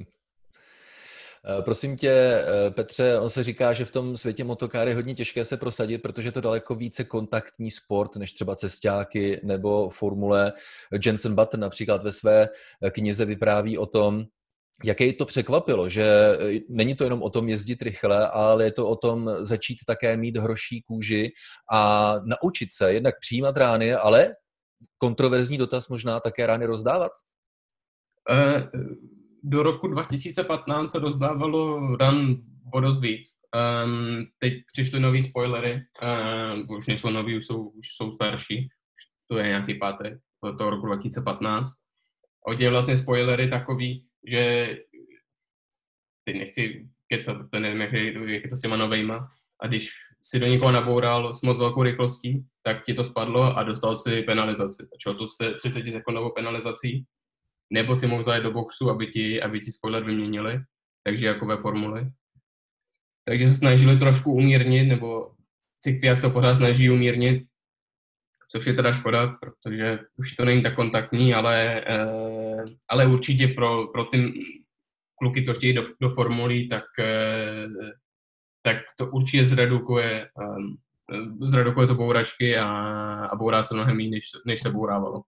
Eh, 1.47 1.61
prosím 1.61 1.97
tě, 1.97 2.11
eh, 2.11 2.71
Petře, 2.71 3.19
on 3.19 3.29
se 3.29 3.43
říká, 3.43 3.73
že 3.73 3.85
v 3.85 3.91
tom 3.91 4.17
světě 4.17 4.43
motokáry 4.43 4.91
je 4.91 4.95
hodně 4.95 5.15
těžké 5.15 5.45
se 5.45 5.57
prosadit, 5.57 5.97
protože 5.97 6.27
je 6.27 6.31
to 6.31 6.41
daleko 6.41 6.75
více 6.75 7.03
kontaktní 7.03 7.71
sport 7.71 8.15
než 8.15 8.33
třeba 8.33 8.55
cestáky 8.55 9.39
nebo 9.43 9.89
formule. 9.89 10.53
Jensen 11.05 11.35
Button 11.35 11.59
například 11.59 12.03
ve 12.03 12.11
své 12.11 12.49
knize 12.91 13.25
vypráví 13.25 13.77
o 13.77 13.85
tom, 13.85 14.25
jaké 14.83 15.13
to 15.13 15.25
překvapilo, 15.25 15.89
že 15.89 16.37
není 16.69 16.95
to 16.95 17.03
jenom 17.03 17.23
o 17.23 17.29
tom 17.29 17.49
jezdit 17.49 17.81
rychle, 17.81 18.27
ale 18.27 18.63
je 18.63 18.71
to 18.71 18.87
o 18.87 18.95
tom 18.95 19.29
začít 19.39 19.77
také 19.87 20.17
mít 20.17 20.37
hroší 20.37 20.81
kůži 20.81 21.31
a 21.71 22.13
naučit 22.23 22.69
se 22.71 22.93
jednak 22.93 23.15
přijímat 23.19 23.57
rány, 23.57 23.93
ale 23.93 24.35
kontroverzní 25.05 25.57
dotaz 25.57 25.89
možná 25.89 26.19
také 26.19 26.47
rány 26.47 26.65
rozdávat? 26.65 27.11
Eh, 28.29 28.69
do 29.43 29.63
roku 29.63 29.87
2015 29.87 30.91
se 30.91 30.99
rozdávalo 30.99 31.95
ran 31.95 32.35
o 32.73 32.79
dost 32.79 32.99
víc. 32.99 33.29
Um, 33.55 34.25
teď 34.39 34.53
přišly 34.73 34.99
nový 34.99 35.23
spoilery, 35.23 35.73
um, 35.73 36.77
už 36.77 36.87
nejsou 36.87 37.09
nový, 37.09 37.37
už 37.37 37.45
jsou, 37.45 37.67
už 37.67 37.87
jsou 37.95 38.11
starší, 38.11 38.57
už 38.65 39.03
to 39.27 39.37
je 39.37 39.47
nějaký 39.47 39.73
pátek 39.73 40.13
toho 40.57 40.69
roku 40.69 40.85
2015. 40.85 41.71
A 42.47 42.53
je 42.57 42.69
vlastně 42.69 42.97
spoilery 42.97 43.49
takový, 43.49 44.07
že 44.27 44.67
teď 46.25 46.35
nechci 46.37 46.89
kecat, 47.13 47.37
to 47.51 47.59
nevím, 47.59 47.81
jak 47.81 47.93
je 48.43 48.49
to 48.49 48.55
s 48.55 48.61
těma 48.61 48.77
novejma, 48.77 49.27
a 49.61 49.67
když 49.67 49.91
si 50.25 50.39
do 50.39 50.47
někoho 50.47 50.71
naboural 50.71 51.33
s 51.33 51.41
moc 51.41 51.57
velkou 51.57 51.83
rychlostí, 51.83 52.45
tak 52.63 52.83
ti 52.83 52.93
to 52.93 53.03
spadlo 53.03 53.57
a 53.57 53.63
dostal 53.63 53.95
si 53.95 54.21
penalizaci. 54.21 54.87
Začalo 54.91 55.15
to 55.15 55.27
se 55.27 55.53
30 55.53 55.91
sekundovou 55.91 56.29
penalizací, 56.29 57.05
nebo 57.69 57.95
si 57.95 58.07
mohl 58.07 58.23
zajet 58.23 58.43
do 58.43 58.51
boxu, 58.51 58.89
aby 58.89 59.07
ti, 59.07 59.41
aby 59.41 59.61
ti 59.61 59.71
spoiler 59.71 60.03
vyměnili, 60.03 60.59
takže 61.03 61.27
jako 61.27 61.45
ve 61.45 61.57
formuli. 61.57 62.11
Takže 63.25 63.49
se 63.49 63.57
snažili 63.57 63.99
trošku 63.99 64.31
umírnit, 64.31 64.87
nebo 64.87 65.31
Cykvia 65.79 66.15
se 66.15 66.29
pořád 66.29 66.55
snaží 66.55 66.89
umírnit, 66.89 67.43
což 68.51 68.65
je 68.65 68.73
teda 68.73 68.93
škoda, 68.93 69.27
protože 69.27 69.99
už 70.17 70.31
to 70.31 70.45
není 70.45 70.63
tak 70.63 70.75
kontaktní, 70.75 71.33
ale, 71.33 71.83
eh, 71.87 72.63
ale 72.89 73.07
určitě 73.07 73.47
pro, 73.47 73.87
pro 73.87 74.05
ty 74.05 74.33
kluky, 75.15 75.43
co 75.43 75.53
chtějí 75.53 75.73
do, 75.73 75.83
do 76.01 76.09
formulí, 76.09 76.69
tak 76.69 76.83
eh, 76.99 77.67
tak 78.65 78.77
to 78.97 79.07
určitě 79.07 79.45
zredukuje, 79.45 80.27
um, 80.57 80.77
zredukuje 81.47 81.87
to 81.87 81.95
bouračky 81.95 82.57
a, 82.57 82.67
a 83.25 83.35
bourá 83.35 83.63
se 83.63 83.75
mnohem 83.75 83.97
méně, 83.97 84.09
než, 84.09 84.31
než 84.45 84.61
se 84.61 84.69
bourávalo. 84.69 85.21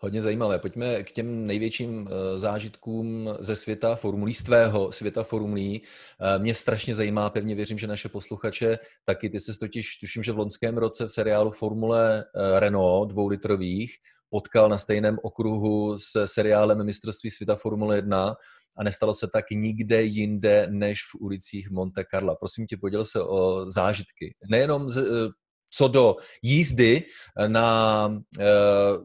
Hodně 0.00 0.22
zajímavé. 0.22 0.58
Pojďme 0.58 1.02
k 1.02 1.12
těm 1.12 1.46
největším 1.46 2.08
eh, 2.08 2.38
zážitkům 2.38 3.30
ze 3.38 3.56
světa 3.56 3.96
formulí, 3.96 4.34
z 4.34 4.42
tvého 4.42 4.92
světa 4.92 5.22
formulí. 5.22 5.82
Eh, 6.20 6.38
mě 6.38 6.54
strašně 6.54 6.94
zajímá, 6.94 7.30
pevně 7.30 7.54
věřím, 7.54 7.78
že 7.78 7.86
naše 7.86 8.08
posluchače 8.08 8.78
taky. 9.04 9.30
Ty 9.30 9.40
se 9.40 9.52
totiž, 9.60 9.96
tuším, 9.96 10.22
že 10.22 10.32
v 10.32 10.38
loňském 10.38 10.78
roce 10.78 11.04
v 11.04 11.12
seriálu 11.12 11.50
Formule 11.50 12.24
eh, 12.24 12.60
Renault 12.60 13.10
dvoulitrových 13.10 13.94
potkal 14.30 14.68
na 14.68 14.78
stejném 14.78 15.18
okruhu 15.22 15.98
s 15.98 16.26
seriálem 16.26 16.84
Mistrovství 16.84 17.30
světa 17.30 17.54
Formule 17.54 17.96
1 17.96 18.34
a 18.78 18.84
nestalo 18.84 19.14
se 19.14 19.28
tak 19.32 19.50
nikde 19.50 20.02
jinde 20.02 20.66
než 20.70 20.98
v 21.02 21.20
ulicích 21.20 21.70
Monte 21.70 22.04
Carla. 22.10 22.34
Prosím 22.34 22.66
tě, 22.66 22.76
poděl 22.76 23.04
se 23.04 23.22
o 23.22 23.70
zážitky. 23.70 24.34
Nejenom 24.50 24.88
z, 24.88 24.98
eh, 24.98 25.30
co 25.70 25.88
do 25.88 26.16
jízdy 26.42 27.02
eh, 27.38 27.48
na 27.48 28.06
uh, 28.06 29.04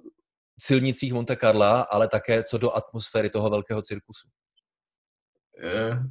silnicích 0.62 1.14
Monte 1.14 1.36
Carla, 1.36 1.82
ale 1.82 2.08
také 2.08 2.44
co 2.44 2.58
do 2.58 2.76
atmosféry 2.76 3.30
toho 3.30 3.50
velkého 3.50 3.82
cirkusu. 3.82 4.28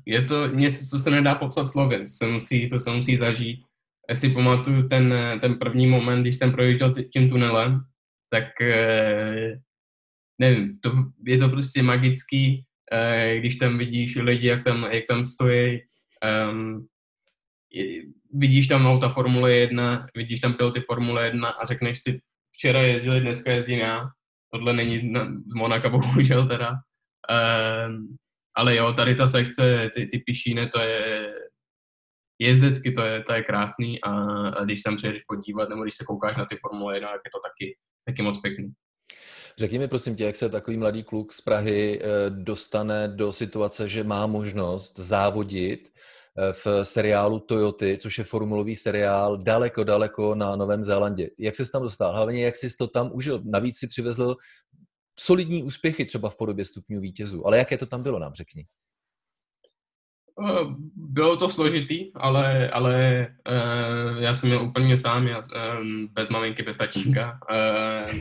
Je 0.06 0.24
to 0.24 0.46
něco, 0.46 0.86
co 0.90 0.98
se 0.98 1.10
nedá 1.10 1.34
popsat 1.34 1.66
slovy, 1.66 2.04
to 2.04 2.10
se 2.10 2.26
musí, 2.26 2.70
to 2.70 2.78
se 2.78 2.90
musí 2.90 3.16
zažít. 3.16 3.60
Já 4.08 4.14
si 4.14 4.28
pamatuju 4.28 4.88
ten, 4.88 5.14
ten 5.40 5.54
první 5.58 5.86
moment, 5.86 6.20
když 6.20 6.38
jsem 6.38 6.52
projížděl 6.52 6.94
tím 7.12 7.30
tunelem, 7.30 7.80
tak 8.30 8.44
nevím, 10.38 10.78
to, 10.80 10.92
je 11.26 11.38
to 11.38 11.48
prostě 11.48 11.82
magický 11.82 12.64
když 13.38 13.56
tam 13.56 13.78
vidíš 13.78 14.16
lidi, 14.16 14.48
jak 14.48 14.64
tam, 14.64 14.84
jak 14.92 15.04
tam 15.08 15.26
stojí, 15.26 15.80
um, 16.52 16.86
vidíš 18.32 18.66
tam 18.66 18.86
auta 18.86 19.08
Formule 19.08 19.52
1, 19.52 20.06
vidíš 20.16 20.40
tam 20.40 20.54
piloty 20.54 20.80
Formule 20.80 21.24
1 21.24 21.48
a 21.48 21.66
řekneš 21.66 21.98
si, 22.02 22.20
včera 22.52 22.82
jezdili, 22.82 23.20
dneska 23.20 23.52
jezdím 23.52 23.78
já. 23.78 24.08
Tohle 24.52 24.72
není 24.72 25.12
z 25.46 25.54
Monaka, 25.54 25.88
bohužel 25.88 26.48
teda. 26.48 26.70
Um, 26.70 28.16
ale 28.56 28.76
jo, 28.76 28.92
tady 28.92 29.14
ta 29.14 29.26
sekce, 29.26 29.90
ty, 29.94 30.06
ty 30.06 30.18
pišíny, 30.18 30.68
to 30.68 30.80
je, 30.80 31.34
jezdecky 32.38 32.92
to 32.92 33.04
je, 33.04 33.24
to 33.24 33.32
je 33.32 33.42
krásný 33.42 34.00
a, 34.00 34.12
a 34.48 34.64
když 34.64 34.82
tam 34.82 34.96
přijedeš 34.96 35.22
podívat, 35.26 35.68
nebo 35.68 35.82
když 35.82 35.94
se 35.94 36.04
koukáš 36.04 36.36
na 36.36 36.44
ty 36.44 36.56
Formule 36.56 36.96
1, 36.96 37.08
tak 37.08 37.20
je 37.24 37.30
to 37.30 37.40
taky, 37.40 37.76
taky 38.06 38.22
moc 38.22 38.40
pěkný. 38.40 38.72
Řekni 39.58 39.78
mi 39.78 39.88
prosím 39.88 40.16
tě, 40.16 40.24
jak 40.24 40.36
se 40.36 40.48
takový 40.48 40.76
mladý 40.76 41.02
kluk 41.02 41.32
z 41.32 41.40
Prahy 41.40 42.00
eh, 42.02 42.30
dostane 42.30 43.08
do 43.08 43.32
situace, 43.32 43.88
že 43.88 44.04
má 44.04 44.26
možnost 44.26 44.98
závodit 44.98 45.88
eh, 45.88 46.52
v 46.52 46.84
seriálu 46.84 47.40
Toyoty, 47.40 47.98
což 48.00 48.18
je 48.18 48.24
formulový 48.24 48.76
seriál 48.76 49.36
daleko, 49.36 49.84
daleko 49.84 50.34
na 50.34 50.56
Novém 50.56 50.84
Zélandě. 50.84 51.30
Jak 51.38 51.54
jsi 51.54 51.72
tam 51.72 51.82
dostal? 51.82 52.12
Hlavně 52.12 52.44
jak 52.44 52.56
jsi 52.56 52.76
to 52.76 52.88
tam 52.88 53.10
užil? 53.14 53.42
Navíc 53.44 53.78
si 53.78 53.86
přivezl 53.86 54.36
solidní 55.18 55.62
úspěchy 55.62 56.04
třeba 56.04 56.30
v 56.30 56.36
podobě 56.36 56.64
stupňů 56.64 57.00
vítězů. 57.00 57.46
Ale 57.46 57.58
jaké 57.58 57.78
to 57.78 57.86
tam 57.86 58.02
bylo, 58.02 58.18
nám 58.18 58.34
řekni. 58.34 58.64
Eh, 60.40 60.66
bylo 60.96 61.36
to 61.36 61.48
složitý, 61.48 62.12
ale, 62.14 62.70
ale 62.70 63.26
uh, 63.50 64.22
já 64.22 64.34
jsem 64.34 64.48
měl 64.48 64.64
úplně 64.64 64.96
sám, 64.96 65.26
já, 65.26 65.44
um, 65.80 66.08
bez 66.12 66.30
maminky, 66.30 66.62
bez 66.62 66.76
tačínka. 66.76 67.40
Uh, 67.50 68.16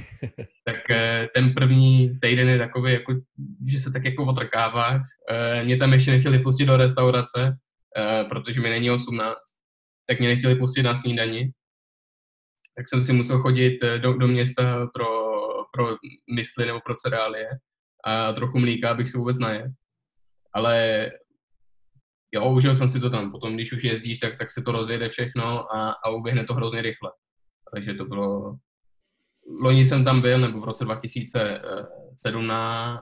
tak 0.65 0.75
uh, 0.89 1.27
ten 1.34 1.53
první 1.53 2.20
týden 2.22 2.50
je 2.50 2.58
takový, 2.58 2.94
jako, 2.94 3.13
že 3.68 3.80
se 3.80 3.91
tak 3.91 4.06
jako 4.06 4.25
otrkáváš. 4.25 5.01
Uh, 5.01 5.65
mě 5.65 5.77
tam 5.77 5.94
ještě 5.94 6.12
nechtěli 6.12 6.39
pustit 6.39 6.65
do 6.65 6.77
restaurace, 6.77 7.58
uh, 7.98 8.30
protože 8.30 8.62
mi 8.62 8.70
není 8.70 8.91
18, 8.91 9.36
tak 10.08 10.20
mě 10.20 10.27
nechtěli 10.27 10.56
pustit 10.56 10.84
na 10.84 10.96
snídani. 10.96 11.51
Tak 12.75 12.89
jsem 12.89 13.03
si 13.03 13.13
musel 13.13 13.39
chodit 13.39 13.80
do, 13.98 14.13
do 14.13 14.27
města 14.27 14.88
pro, 14.94 15.08
pro 15.72 15.98
mysli 16.36 16.65
nebo 16.65 16.80
pro 16.86 16.96
cereálie 16.96 17.50
a 18.06 18.34
trochu 18.34 18.60
mlíka, 18.60 18.89
abych 18.91 19.12
se 19.12 19.18
vůbec 19.18 19.39
najet. 19.39 19.72
Ale 20.53 21.10
jo, 22.32 22.54
užil 22.54 22.76
jsem 22.76 22.90
si 22.90 23.00
to 23.00 23.10
tam. 23.10 23.32
Potom, 23.32 23.54
když 23.54 23.74
už 23.74 23.84
jezdíš, 23.84 24.20
tak, 24.20 24.38
tak 24.38 24.52
se 24.52 24.62
to 24.62 24.72
rozjede 24.72 25.10
všechno 25.10 25.76
a, 25.76 25.92
a 25.92 26.10
uběhne 26.10 26.44
to 26.44 26.54
hrozně 26.54 26.82
rychle. 26.82 27.12
Takže 27.74 27.94
to 27.94 28.06
bylo... 28.06 28.58
Loni 29.62 29.86
jsem 29.86 30.04
tam 30.04 30.22
byl, 30.22 30.40
nebo 30.40 30.62
v 30.62 30.64
roce 30.64 30.86
2017, 30.86 33.02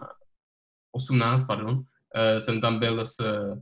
18, 0.91 1.43
pardon, 1.47 1.81
eh, 2.15 2.41
jsem 2.41 2.61
tam 2.61 2.79
byl 2.79 3.05
s, 3.05 3.19
eh, 3.19 3.55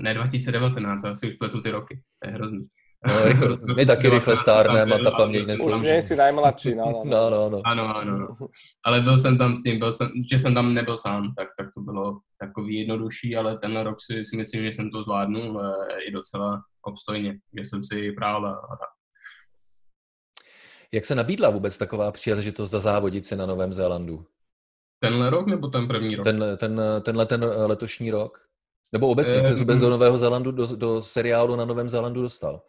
ne 0.00 0.14
2019, 0.14 1.04
asi 1.04 1.28
už 1.28 1.36
pletu 1.36 1.60
ty 1.60 1.70
roky, 1.70 2.02
to 2.18 2.28
je 2.28 2.34
hrozný. 2.34 2.66
No, 3.06 3.74
my 3.76 3.86
taky 3.86 4.08
rychle 4.10 4.36
stárneme 4.36 4.94
a 4.94 4.98
ta 4.98 5.10
paměť 5.10 5.46
neslouží. 5.46 5.80
Už 5.80 5.86
nejsi 5.86 6.16
najmladší, 6.16 6.74
no, 6.74 6.84
no. 6.84 7.02
no, 7.04 7.30
no, 7.30 7.50
no. 7.50 7.60
Ano, 7.64 7.96
ano, 7.96 8.18
no. 8.18 8.36
Ale 8.84 9.00
byl 9.00 9.18
jsem 9.18 9.38
tam 9.38 9.54
s 9.54 9.62
tím, 9.62 9.78
byl 9.78 9.92
jsem, 9.92 10.10
že 10.30 10.38
jsem 10.38 10.54
tam 10.54 10.74
nebyl 10.74 10.98
sám, 10.98 11.34
tak, 11.38 11.48
tak 11.58 11.66
to 11.74 11.80
bylo 11.80 12.18
takový 12.40 12.78
jednodušší, 12.78 13.36
ale 13.36 13.58
ten 13.58 13.80
rok 13.80 13.96
si, 14.00 14.24
si 14.24 14.36
myslím, 14.36 14.62
že 14.62 14.68
jsem 14.68 14.90
to 14.90 15.02
zvládnul 15.02 15.62
i 16.08 16.10
docela 16.10 16.62
obstojně, 16.82 17.38
že 17.58 17.64
jsem 17.64 17.84
si 17.84 18.12
prál 18.12 18.46
a, 18.46 18.76
tak. 18.80 18.88
Jak 20.92 21.04
se 21.04 21.14
nabídla 21.14 21.50
vůbec 21.50 21.78
taková 21.78 22.12
příležitost 22.12 22.70
za 22.70 22.80
závodit 22.80 23.32
na 23.32 23.46
Novém 23.46 23.72
Zélandu? 23.72 24.26
Tenhle 25.00 25.30
rok 25.30 25.46
nebo 25.46 25.68
ten 25.68 25.88
první 25.88 26.16
rok? 26.16 26.24
Ten, 26.24 26.44
ten, 26.58 26.80
tenhle 27.02 27.26
ten 27.26 27.44
letošní 27.44 28.10
rok? 28.10 28.44
Nebo 28.92 29.08
obecně, 29.08 29.38
eh, 29.40 29.44
se 29.44 29.54
vůbec 29.54 29.80
do 29.80 29.90
Nového 29.90 30.18
Zélandu, 30.18 30.52
do, 30.52 30.66
do 30.76 31.02
seriálu 31.02 31.56
na 31.56 31.64
Novém 31.64 31.88
Zélandu 31.88 32.22
dostal? 32.22 32.62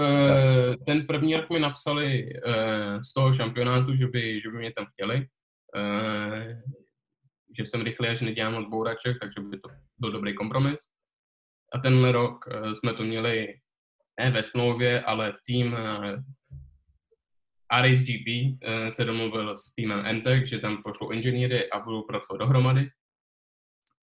Uh, 0.00 0.74
ten 0.86 1.06
první 1.06 1.36
rok 1.36 1.50
mi 1.50 1.60
napsali 1.60 2.30
uh, 2.46 3.00
z 3.00 3.12
toho 3.12 3.34
šampionátu, 3.34 3.96
že 3.96 4.06
by, 4.06 4.40
že 4.40 4.50
by 4.50 4.58
mě 4.58 4.72
tam 4.72 4.86
chtěli. 4.86 5.26
Uh, 5.76 6.42
že 7.58 7.66
jsem 7.66 7.82
rychlý 7.82 8.08
a 8.08 8.14
že 8.14 8.24
nedělám 8.24 8.54
moc 8.54 8.68
bouraček, 8.68 9.16
takže 9.20 9.40
by 9.40 9.60
to 9.60 9.68
byl 9.98 10.12
dobrý 10.12 10.34
kompromis. 10.34 10.80
A 11.72 11.78
tenhle 11.78 12.12
rok 12.12 12.44
jsme 12.74 12.94
to 12.94 13.02
měli 13.02 13.54
ne 14.20 14.30
ve 14.30 14.42
smlouvě, 14.42 15.00
ale 15.00 15.34
tým 15.46 15.76
Aris 17.70 18.04
GP 18.04 18.28
uh, 18.28 18.88
se 18.88 19.04
domluvil 19.04 19.56
s 19.56 19.74
týmem 19.74 20.16
MTech, 20.16 20.48
že 20.48 20.58
tam 20.58 20.82
pošlou 20.82 21.10
inženýry 21.10 21.70
a 21.70 21.78
budou 21.80 22.02
pracovat 22.02 22.38
dohromady. 22.38 22.90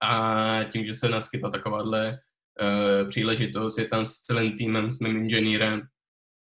A 0.03 0.63
tím, 0.63 0.85
že 0.85 0.95
se 0.95 1.09
naskytla 1.09 1.49
takováhle 1.49 2.19
uh, 2.61 3.09
příležitost 3.09 3.77
je 3.77 3.87
tam 3.87 4.05
s 4.05 4.11
celým 4.11 4.57
týmem, 4.57 4.91
s 4.91 4.99
mým 4.99 5.17
inženýrem 5.17 5.81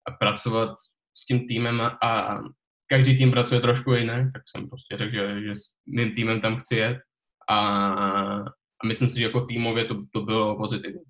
a 0.08 0.12
pracovat 0.12 0.76
s 1.18 1.26
tím 1.26 1.48
týmem 1.48 1.82
a, 1.82 1.98
a 2.04 2.40
každý 2.90 3.18
tým 3.18 3.32
pracuje 3.32 3.62
trošku 3.62 3.94
jinak, 3.94 4.24
tak 4.34 4.42
jsem 4.46 4.70
prostě 4.70 4.98
řekl, 4.98 5.12
že, 5.12 5.42
že 5.44 5.56
s 5.56 5.62
mým 5.88 6.12
týmem 6.12 6.42
tam 6.42 6.58
chci 6.58 6.76
jet 6.76 6.98
a, 7.50 7.58
a 8.84 8.88
myslím 8.88 9.10
si, 9.10 9.20
že 9.20 9.26
jako 9.26 9.42
týmově 9.42 9.86
to, 9.86 9.96
to 10.14 10.22
bylo 10.22 10.58
pozitivní. 10.58 11.02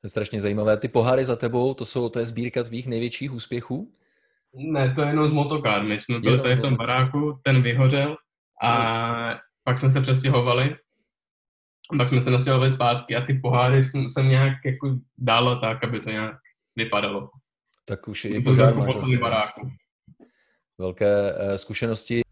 To 0.00 0.06
je 0.06 0.10
strašně 0.10 0.40
zajímavé. 0.40 0.76
Ty 0.76 0.88
poháry 0.88 1.24
za 1.24 1.36
tebou, 1.36 1.74
to, 1.74 1.84
jsou, 1.84 2.08
to 2.08 2.18
je 2.18 2.26
sbírka 2.26 2.62
tvých 2.62 2.86
největších 2.86 3.32
úspěchů? 3.32 3.92
Ne, 4.54 4.92
to 4.94 5.02
je 5.02 5.08
jenom 5.08 5.28
z 5.28 5.32
motokár. 5.32 5.82
My 5.82 5.98
jsme 5.98 6.20
byli 6.20 6.42
tady 6.42 6.56
v 6.56 6.60
tom 6.60 6.76
baráku, 6.76 7.40
ten 7.42 7.62
vyhořel 7.62 8.16
a 8.62 8.70
no. 9.32 9.38
pak 9.64 9.78
jsme 9.78 9.90
se 9.90 10.00
přestěhovali 10.00 10.76
pak 11.98 12.08
jsme 12.08 12.20
se 12.20 12.30
nastěhovali 12.30 12.70
zpátky 12.70 13.16
a 13.16 13.24
ty 13.24 13.34
poháry 13.34 13.82
jsem 13.84 14.28
nějak 14.28 14.52
jako 14.64 14.96
dal 15.18 15.60
tak, 15.60 15.84
aby 15.84 16.00
to 16.00 16.10
nějak 16.10 16.36
vypadalo. 16.76 17.30
Tak 17.84 18.08
už 18.08 18.24
i 18.24 18.40
požár 18.40 18.74
máš 18.74 18.96
Velké 20.78 21.32
uh, 21.32 21.54
zkušenosti. 21.54 22.23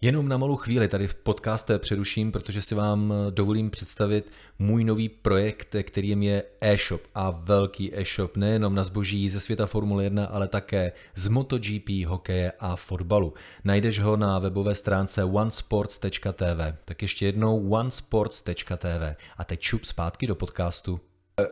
Jenom 0.00 0.28
na 0.28 0.36
malou 0.36 0.56
chvíli 0.56 0.88
tady 0.88 1.06
v 1.06 1.14
podcastu 1.14 1.72
přeruším, 1.78 2.32
protože 2.32 2.62
si 2.62 2.74
vám 2.74 3.14
dovolím 3.30 3.70
představit 3.70 4.32
můj 4.58 4.84
nový 4.84 5.08
projekt, 5.08 5.76
kterým 5.82 6.22
je 6.22 6.42
e-shop 6.60 7.02
a 7.14 7.30
velký 7.30 7.98
e-shop 7.98 8.36
nejenom 8.36 8.74
na 8.74 8.84
zboží 8.84 9.28
ze 9.28 9.40
světa 9.40 9.66
Formule 9.66 10.04
1, 10.04 10.24
ale 10.24 10.48
také 10.48 10.92
z 11.14 11.28
MotoGP, 11.28 11.88
hokeje 12.06 12.52
a 12.60 12.76
fotbalu. 12.76 13.34
Najdeš 13.64 14.00
ho 14.00 14.16
na 14.16 14.38
webové 14.38 14.74
stránce 14.74 15.24
onesports.tv. 15.24 16.76
Tak 16.84 17.02
ještě 17.02 17.26
jednou 17.26 17.68
onesports.tv. 17.68 19.16
A 19.38 19.44
teď 19.44 19.60
šup 19.60 19.84
zpátky 19.84 20.26
do 20.26 20.34
podcastu. 20.34 21.00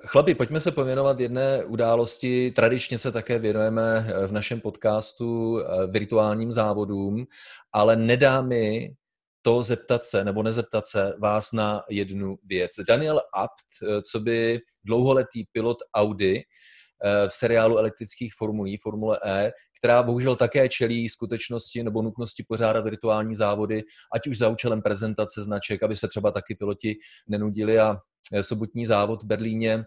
Chlapi, 0.07 0.35
pojďme 0.35 0.61
se 0.61 0.73
pověnovat 0.73 1.20
jedné 1.20 1.64
události. 1.64 2.51
Tradičně 2.51 2.99
se 2.99 3.12
také 3.12 3.38
věnujeme 3.38 4.07
v 4.27 4.33
našem 4.33 4.61
podcastu 4.61 5.61
eh, 5.61 5.87
virtuálním 5.87 6.53
závodům, 6.53 7.27
ale 7.73 7.97
nedá 7.97 8.42
mi 8.42 8.94
to 9.42 9.62
zeptat 9.62 10.05
se 10.05 10.25
nebo 10.25 10.42
nezeptat 10.42 10.87
se 10.87 11.14
vás 11.18 11.53
na 11.53 11.83
jednu 11.88 12.37
věc. 12.44 12.70
Daniel 12.88 13.20
Abt, 13.35 13.53
eh, 13.83 14.03
co 14.03 14.20
by 14.20 14.61
dlouholetý 14.85 15.44
pilot 15.53 15.79
Audi 15.94 16.38
eh, 16.38 16.42
v 17.28 17.33
seriálu 17.33 17.78
elektrických 17.78 18.35
formulí, 18.35 18.78
Formule 18.78 19.18
E, 19.26 19.52
která 19.78 20.02
bohužel 20.02 20.37
také 20.37 20.68
čelí 20.68 21.09
skutečnosti 21.09 21.83
nebo 21.83 22.02
nutnosti 22.02 22.44
pořádat 22.48 22.85
virtuální 22.85 23.35
závody, 23.35 23.83
ať 24.14 24.26
už 24.26 24.38
za 24.38 24.48
účelem 24.48 24.83
prezentace 24.83 25.42
značek, 25.42 25.83
aby 25.83 25.96
se 25.96 26.09
třeba 26.09 26.30
taky 26.30 26.54
piloti 26.54 26.96
nenudili 27.28 27.78
a 27.78 27.96
Eh, 28.33 28.42
sobotní 28.42 28.87
závod 28.87 29.22
v 29.22 29.26
Berlíně 29.26 29.85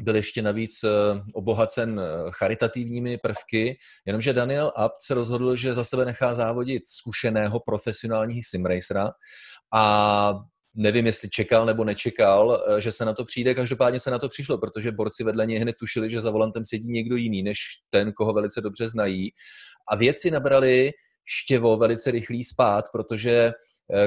byl 0.00 0.16
ještě 0.16 0.42
navíc 0.42 0.84
eh, 0.84 0.88
obohacen 1.34 2.00
eh, 2.00 2.30
charitativními 2.30 3.18
prvky, 3.18 3.78
jenomže 4.06 4.32
Daniel 4.32 4.72
Abt 4.76 5.02
se 5.02 5.14
rozhodl, 5.14 5.56
že 5.56 5.74
za 5.74 5.84
sebe 5.84 6.04
nechá 6.04 6.34
závodit 6.34 6.82
zkušeného 6.88 7.60
profesionálního 7.60 8.40
simracera 8.48 9.10
a 9.74 10.34
nevím, 10.78 11.06
jestli 11.06 11.28
čekal 11.28 11.66
nebo 11.66 11.84
nečekal, 11.84 12.64
že 12.78 12.92
se 12.92 13.04
na 13.04 13.14
to 13.14 13.24
přijde. 13.24 13.54
Každopádně 13.54 14.00
se 14.00 14.10
na 14.10 14.18
to 14.18 14.28
přišlo, 14.28 14.58
protože 14.58 14.92
borci 14.92 15.24
vedle 15.24 15.46
něj 15.46 15.58
hned 15.58 15.76
tušili, 15.76 16.10
že 16.10 16.20
za 16.20 16.30
volantem 16.30 16.64
sedí 16.64 16.92
někdo 16.92 17.16
jiný, 17.16 17.42
než 17.42 17.58
ten, 17.90 18.12
koho 18.12 18.32
velice 18.32 18.60
dobře 18.60 18.88
znají. 18.88 19.30
A 19.90 19.96
věci 19.96 20.30
nabrali 20.30 20.92
štěvo 21.24 21.76
velice 21.76 22.10
rychlý 22.10 22.44
spát, 22.44 22.84
protože 22.92 23.52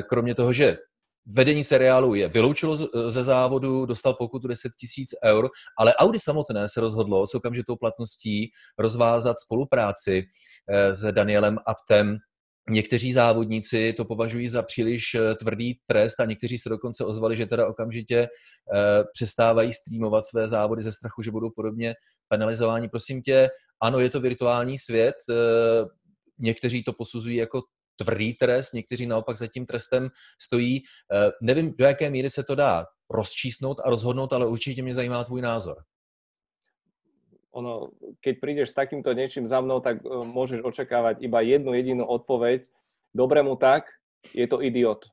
kromě 0.09 0.35
toho, 0.35 0.53
že 0.53 0.77
vedení 1.25 1.63
seriálu 1.63 2.15
je 2.15 2.27
vyloučilo 2.27 2.77
ze 3.07 3.23
závodu, 3.23 3.85
dostal 3.85 4.13
pokutu 4.13 4.47
10 4.47 4.71
tisíc 4.79 5.09
eur, 5.25 5.49
ale 5.77 5.93
Audi 5.93 6.19
samotné 6.19 6.69
se 6.69 6.81
rozhodlo 6.81 7.27
s 7.27 7.35
okamžitou 7.35 7.75
platností 7.75 8.51
rozvázat 8.77 9.39
spolupráci 9.39 10.23
eh, 10.69 10.95
s 10.95 11.11
Danielem 11.11 11.57
Aptem. 11.65 12.17
Někteří 12.69 13.13
závodníci 13.13 13.93
to 13.93 14.05
považují 14.05 14.49
za 14.49 14.61
příliš 14.61 15.15
eh, 15.15 15.35
tvrdý 15.35 15.79
trest 15.87 16.19
a 16.19 16.25
někteří 16.25 16.57
se 16.57 16.69
dokonce 16.69 17.05
ozvali, 17.05 17.35
že 17.35 17.45
teda 17.45 17.67
okamžitě 17.67 18.17
eh, 18.17 19.03
přestávají 19.13 19.73
streamovat 19.73 20.25
své 20.25 20.47
závody 20.47 20.81
ze 20.81 20.91
strachu, 20.91 21.21
že 21.21 21.31
budou 21.31 21.49
podobně 21.55 21.93
penalizováni. 22.27 22.89
Prosím 22.89 23.21
tě, 23.21 23.49
ano, 23.81 23.99
je 23.99 24.09
to 24.09 24.19
virtuální 24.19 24.77
svět, 24.77 25.15
někteří 26.39 26.83
to 26.83 26.93
posuzují 26.93 27.35
jako 27.35 27.61
tvrdý 28.03 28.33
trest, 28.33 28.73
někteří 28.73 29.05
naopak 29.05 29.37
za 29.37 29.47
tím 29.47 29.65
trestem 29.65 30.09
stojí. 30.41 30.81
Eh, 31.13 31.31
nevím, 31.41 31.73
do 31.77 31.85
jaké 31.85 32.09
míry 32.09 32.29
se 32.29 32.43
to 32.43 32.55
dá 32.55 32.85
rozčísnout 33.09 33.81
a 33.83 33.89
rozhodnout, 33.89 34.33
ale 34.33 34.47
určitě 34.47 34.83
mě 34.83 34.93
zajímá 34.93 35.23
tvůj 35.23 35.41
názor. 35.41 35.75
Ono, 37.51 37.91
keď 38.23 38.33
prídeš 38.39 38.71
s 38.71 38.79
takýmto 38.79 39.11
niečím 39.11 39.43
za 39.43 39.59
mnou, 39.59 39.83
tak 39.83 39.99
uh, 40.03 40.23
môžeš 40.23 40.63
očakávať 40.63 41.19
iba 41.19 41.43
jednu 41.43 41.75
jedinú 41.75 42.07
odpoveď. 42.07 42.63
Dobre 43.11 43.43
mu 43.43 43.59
tak, 43.59 43.91
je 44.31 44.47
to 44.47 44.63
idiot. 44.63 45.03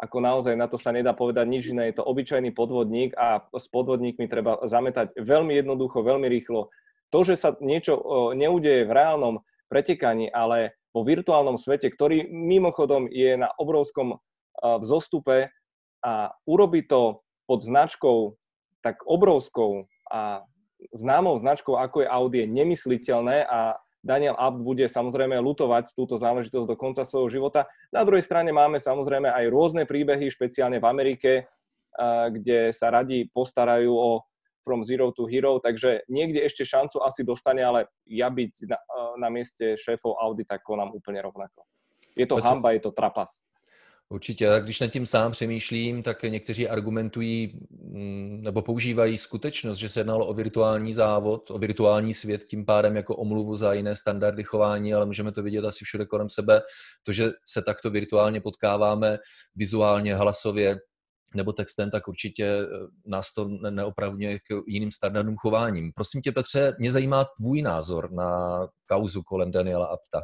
ako 0.00 0.16
naozaj 0.24 0.56
na 0.56 0.64
to 0.64 0.80
sa 0.80 0.96
nedá 0.96 1.12
povedať 1.12 1.44
nič 1.44 1.68
iné. 1.68 1.92
Je 1.92 2.00
to 2.00 2.08
obyčajný 2.08 2.56
podvodník 2.56 3.12
a 3.20 3.44
s 3.52 3.68
podvodníkmi 3.68 4.32
treba 4.32 4.56
zametať 4.64 5.12
veľmi 5.20 5.52
jednoducho, 5.60 6.00
veľmi 6.00 6.24
rýchlo. 6.24 6.72
To, 7.12 7.18
že 7.20 7.36
sa 7.36 7.52
niečo 7.60 8.00
neudeje 8.32 8.88
v 8.88 8.94
reálnom 8.96 9.34
pretekaní, 9.68 10.32
ale 10.32 10.78
vo 10.96 11.04
virtuálnom 11.04 11.60
svete, 11.60 11.92
ktorý 11.92 12.32
mimochodom 12.32 13.12
je 13.12 13.36
na 13.36 13.52
obrovskom 13.60 14.16
vzostupe 14.56 15.52
a 16.00 16.12
urobi 16.48 16.80
to 16.88 17.20
pod 17.44 17.60
značkou 17.60 18.40
tak 18.80 19.04
obrovskou 19.04 19.84
a 20.08 20.48
známou 20.94 21.36
značkou, 21.38 21.76
ako 21.76 22.02
je 22.04 22.08
Audi, 22.08 22.38
je 22.44 22.48
nemysliteľné 22.48 23.44
a 23.44 23.76
Daniel 24.00 24.32
Abt 24.40 24.64
bude 24.64 24.88
samozrejme 24.88 25.36
lutovať 25.44 25.92
túto 25.92 26.16
záležitosť 26.16 26.64
do 26.64 26.76
konca 26.76 27.04
svojho 27.04 27.28
života. 27.28 27.68
Na 27.92 28.00
druhej 28.00 28.24
strane 28.24 28.48
máme 28.48 28.80
samozrejme 28.80 29.28
aj 29.28 29.52
rôzne 29.52 29.84
príbehy, 29.84 30.32
špeciálne 30.32 30.80
v 30.80 30.88
Amerike, 30.88 31.32
kde 32.32 32.72
sa 32.72 32.88
radi 32.88 33.28
postarajú 33.28 33.92
o 33.92 34.24
From 34.64 34.88
Zero 34.88 35.12
to 35.12 35.28
Hero, 35.28 35.60
takže 35.60 36.08
niekde 36.08 36.40
ešte 36.44 36.64
šancu 36.64 37.00
asi 37.04 37.24
dostane, 37.24 37.60
ale 37.60 37.92
ja 38.08 38.32
byť 38.32 38.52
na, 38.68 38.78
na 39.20 39.28
mieste 39.28 39.76
šéfov 39.76 40.16
Audi, 40.16 40.48
tak 40.48 40.64
konám 40.64 40.96
úplne 40.96 41.20
rovnako. 41.20 41.64
Je 42.16 42.24
to 42.24 42.40
hamba, 42.40 42.72
je 42.76 42.84
to 42.84 42.92
trapas. 42.92 43.40
Určitě. 44.12 44.60
Když 44.62 44.80
nad 44.80 44.86
tím 44.86 45.06
sám 45.06 45.32
přemýšlím, 45.32 46.02
tak 46.02 46.22
někteří 46.22 46.68
argumentují 46.68 47.60
mm, 47.70 48.42
nebo 48.42 48.62
používají 48.62 49.18
skutečnost, 49.18 49.78
že 49.78 49.88
se 49.88 50.00
jednalo 50.00 50.26
o 50.26 50.34
virtuální 50.34 50.92
závod, 50.92 51.50
o 51.50 51.58
virtuální 51.58 52.14
svět, 52.14 52.44
tím 52.44 52.66
pádem 52.66 52.96
jako 52.96 53.16
omluvu 53.16 53.56
za 53.56 53.72
jiné 53.72 53.94
standardy 53.94 54.44
chování, 54.44 54.94
ale 54.94 55.06
můžeme 55.06 55.32
to 55.32 55.42
vidět 55.42 55.64
asi 55.64 55.84
všude 55.84 56.06
kolem 56.06 56.28
sebe. 56.28 56.60
To, 57.02 57.12
že 57.12 57.30
se 57.46 57.62
takto 57.62 57.90
virtuálně 57.90 58.40
potkáváme 58.40 59.18
vizuálně, 59.56 60.14
hlasově 60.14 60.78
nebo 61.34 61.52
textem, 61.52 61.90
tak 61.90 62.08
určitě 62.08 62.44
eh, 62.44 62.66
nás 63.06 63.32
to 63.32 63.48
neopravňuje 63.70 64.38
k 64.38 64.62
jiným 64.66 64.90
standardům 64.90 65.36
chováním. 65.36 65.92
Prosím 65.94 66.20
tě, 66.22 66.32
Petře, 66.32 66.76
mě 66.78 66.92
zajímá 66.92 67.24
tvůj 67.24 67.62
názor 67.62 68.12
na 68.12 68.60
kauzu 68.86 69.22
kolem 69.22 69.50
Daniela 69.50 69.86
Apta 69.86 70.20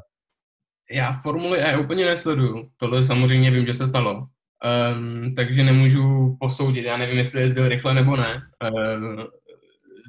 já 0.91 1.13
Formuli 1.13 1.59
E 1.59 1.79
úplně 1.79 2.05
nesleduju. 2.05 2.69
Tohle 2.77 3.05
samozřejmě 3.05 3.51
vím, 3.51 3.67
že 3.67 3.75
se 3.75 3.89
stalo. 3.89 4.27
Um, 4.65 5.35
takže 5.35 5.63
nemůžu 5.63 6.37
posoudit. 6.41 6.85
Já 6.85 6.97
nevím, 6.97 7.19
jestli 7.19 7.43
jezdil 7.43 7.69
rychle 7.69 7.95
nebo 7.95 8.17
ne. 8.17 8.43
Um, 8.73 9.27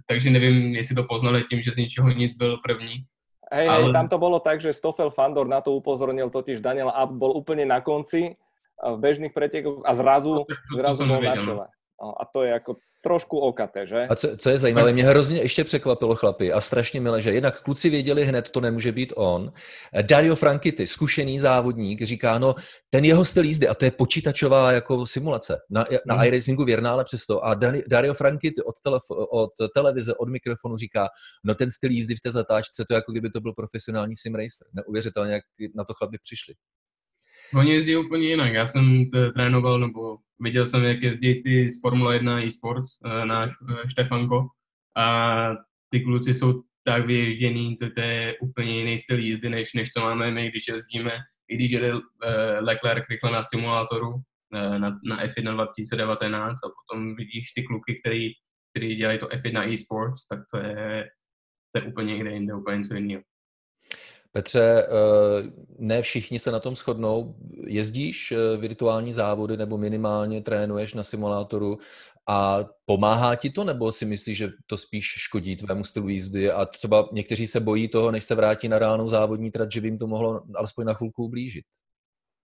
takže 0.08 0.30
nevím, 0.30 0.76
jestli 0.76 0.96
to 0.96 1.04
poznali 1.04 1.44
tím, 1.44 1.62
že 1.62 1.72
z 1.72 1.78
ničeho 1.78 2.10
nic 2.12 2.34
byl 2.34 2.58
první. 2.58 3.04
Hej, 3.52 3.70
ale... 3.70 3.84
hej, 3.84 3.94
tam 3.94 4.08
to 4.08 4.18
bolo 4.18 4.40
tak, 4.40 4.62
že 4.62 4.74
Stoffel 4.74 5.10
Fandor 5.10 5.48
na 5.48 5.62
to 5.62 5.72
upozornil 5.72 6.30
totiž 6.30 6.60
Daniel 6.60 6.92
Abt 6.92 7.16
bol 7.16 7.32
úplne 7.32 7.64
na 7.64 7.80
konci 7.80 8.36
v 8.78 8.98
bežných 9.00 9.32
pretekoch 9.32 9.88
a 9.88 9.92
zrazu, 9.96 10.44
no, 10.44 10.76
zrazu 10.76 11.08
bol 11.08 11.24
na 11.24 11.36
no. 11.36 11.44
čele. 11.44 11.66
No, 11.98 12.14
a 12.14 12.24
to 12.28 12.44
je 12.44 12.52
ako 12.54 12.72
trošku 13.02 13.40
okaté, 13.40 13.88
že? 13.88 14.08
A 14.10 14.16
co, 14.16 14.38
co 14.38 14.50
je 14.50 14.58
zajímavé, 14.60 14.94
mě 14.94 15.04
hrozně 15.04 15.42
ještě 15.42 15.64
překvapilo 15.64 16.16
chlapy 16.16 16.54
a 16.54 16.62
strašně 16.62 17.02
milé, 17.02 17.22
že 17.22 17.32
jednak 17.32 17.62
kluci 17.62 17.90
věděli 17.90 18.26
hned, 18.26 18.50
to 18.50 18.62
nemůže 18.62 18.92
být 18.92 19.14
on. 19.16 19.54
Dario 20.02 20.36
Frankity, 20.36 20.88
zkušený 20.88 21.40
závodník, 21.40 22.02
říká, 22.02 22.40
no 22.40 22.56
ten 22.90 23.06
jeho 23.06 23.26
styl 23.26 23.44
jízdy, 23.44 23.68
a 23.68 23.74
to 23.74 23.86
je 23.86 23.92
počítačová 23.92 24.72
jako 24.72 25.06
simulace 25.06 25.58
na, 25.70 25.86
na 26.06 26.16
hmm. 26.16 26.24
iRacingu 26.24 26.66
věrná, 26.66 26.92
ale 26.92 27.04
přesto. 27.04 27.46
A 27.46 27.54
Dario 27.88 28.14
Frankity 28.14 28.62
od, 28.62 28.76
telefo, 28.84 29.16
od 29.16 29.52
televize, 29.76 30.14
od 30.16 30.30
mikrofonu 30.30 30.78
říká, 30.78 31.08
no 31.44 31.56
ten 31.56 31.72
styl 31.72 31.92
jízdy 31.92 32.16
v 32.16 32.22
té 32.22 32.32
zatáčce, 32.32 32.86
to 32.88 32.94
je 32.94 32.96
jako 32.96 33.12
kdyby 33.12 33.30
to 33.30 33.42
byl 33.42 33.54
profesionální 33.54 34.16
sim 34.16 34.36
racer. 34.36 34.68
Neuvěřitelně, 34.74 35.34
jak 35.34 35.44
na 35.76 35.84
to 35.84 35.94
chlapi 35.94 36.18
přišli. 36.22 36.54
Oni 37.56 37.74
jezdí 37.74 37.98
úplně 37.98 38.28
jinak. 38.28 38.54
Já 38.54 38.66
jsem 38.66 39.06
trénoval, 39.34 39.80
nebo 39.80 40.18
viděl 40.40 40.66
jsem, 40.66 40.84
jak 40.84 41.02
jezdí 41.02 41.44
ty 41.44 41.70
z 41.70 41.82
Formule 41.82 42.16
1 42.16 42.42
e-sports, 42.42 42.92
eh, 43.06 43.26
náš 43.26 43.52
eh, 43.70 43.90
Štefanko. 43.90 44.48
A 44.98 45.50
ty 45.90 46.00
kluci 46.00 46.34
jsou 46.34 46.64
tak 46.84 47.06
vyježděný, 47.06 47.78
to, 47.78 47.90
to 47.90 48.02
je 48.02 48.38
úplně 48.42 48.80
jiný 48.80 49.00
styl 49.00 49.20
jízdy, 49.20 49.50
než, 49.50 49.74
než 49.74 49.90
co 49.90 50.02
máme 50.02 50.32
my, 50.32 50.50
když 50.50 50.68
jezdíme. 50.68 51.12
I 51.50 51.56
když 51.56 51.72
jede 51.72 51.94
uh, 51.94 52.02
Leclerc 52.60 53.06
rychle 53.10 53.32
na 53.32 53.44
simulátoru, 53.44 54.14
na, 54.52 55.00
na 55.04 55.26
F1 55.26 55.54
2019 55.54 56.60
a 56.64 56.70
potom 56.70 57.16
vidíš 57.16 57.52
ty 57.56 57.64
kluky, 57.64 58.00
který, 58.00 58.32
který 58.72 58.96
dělají 58.96 59.20
to 59.20 59.28
F1 59.28 59.74
e-sports, 59.74 60.28
tak 60.28 60.40
to 60.54 60.58
je, 60.58 61.10
to 61.74 61.80
je 61.80 61.86
úplně 61.86 62.14
někde 62.14 62.32
jinde, 62.32 62.54
úplně 62.54 62.78
něco 62.78 62.94
jiného. 62.94 63.24
Petře, 64.32 64.84
eh, 64.84 64.88
ne 65.80 66.02
všichni 66.02 66.40
se 66.40 66.52
na 66.52 66.60
tom 66.60 66.76
shodnou. 66.76 67.36
Jezdíš 67.68 68.32
eh, 68.32 68.58
virtuální 68.58 69.14
závody 69.14 69.58
nebo 69.58 69.78
minimálně 69.78 70.42
trénuješ 70.42 70.94
na 70.94 71.04
simulátoru 71.04 71.78
a 72.30 72.66
pomáhá 72.86 73.36
ti 73.36 73.50
to, 73.50 73.64
nebo 73.64 73.92
si 73.92 74.06
myslíš, 74.06 74.38
že 74.38 74.50
to 74.66 74.78
spíš 74.78 75.06
škodí 75.06 75.56
tvému 75.56 75.84
stylu 75.84 76.10
jízdy 76.10 76.52
a 76.52 76.66
třeba 76.66 77.10
někteří 77.12 77.48
se 77.48 77.60
bojí 77.60 77.88
toho, 77.88 78.12
než 78.12 78.24
se 78.24 78.36
vrátí 78.36 78.68
na 78.68 78.80
reálnou 78.80 79.08
závodní 79.08 79.52
trať, 79.52 79.72
že 79.72 79.82
by 79.82 79.88
jim 79.88 79.98
to 79.98 80.08
mohlo 80.08 80.44
alespoň 80.56 80.86
na 80.86 80.94
chvilku 80.94 81.24
ublížit? 81.24 81.66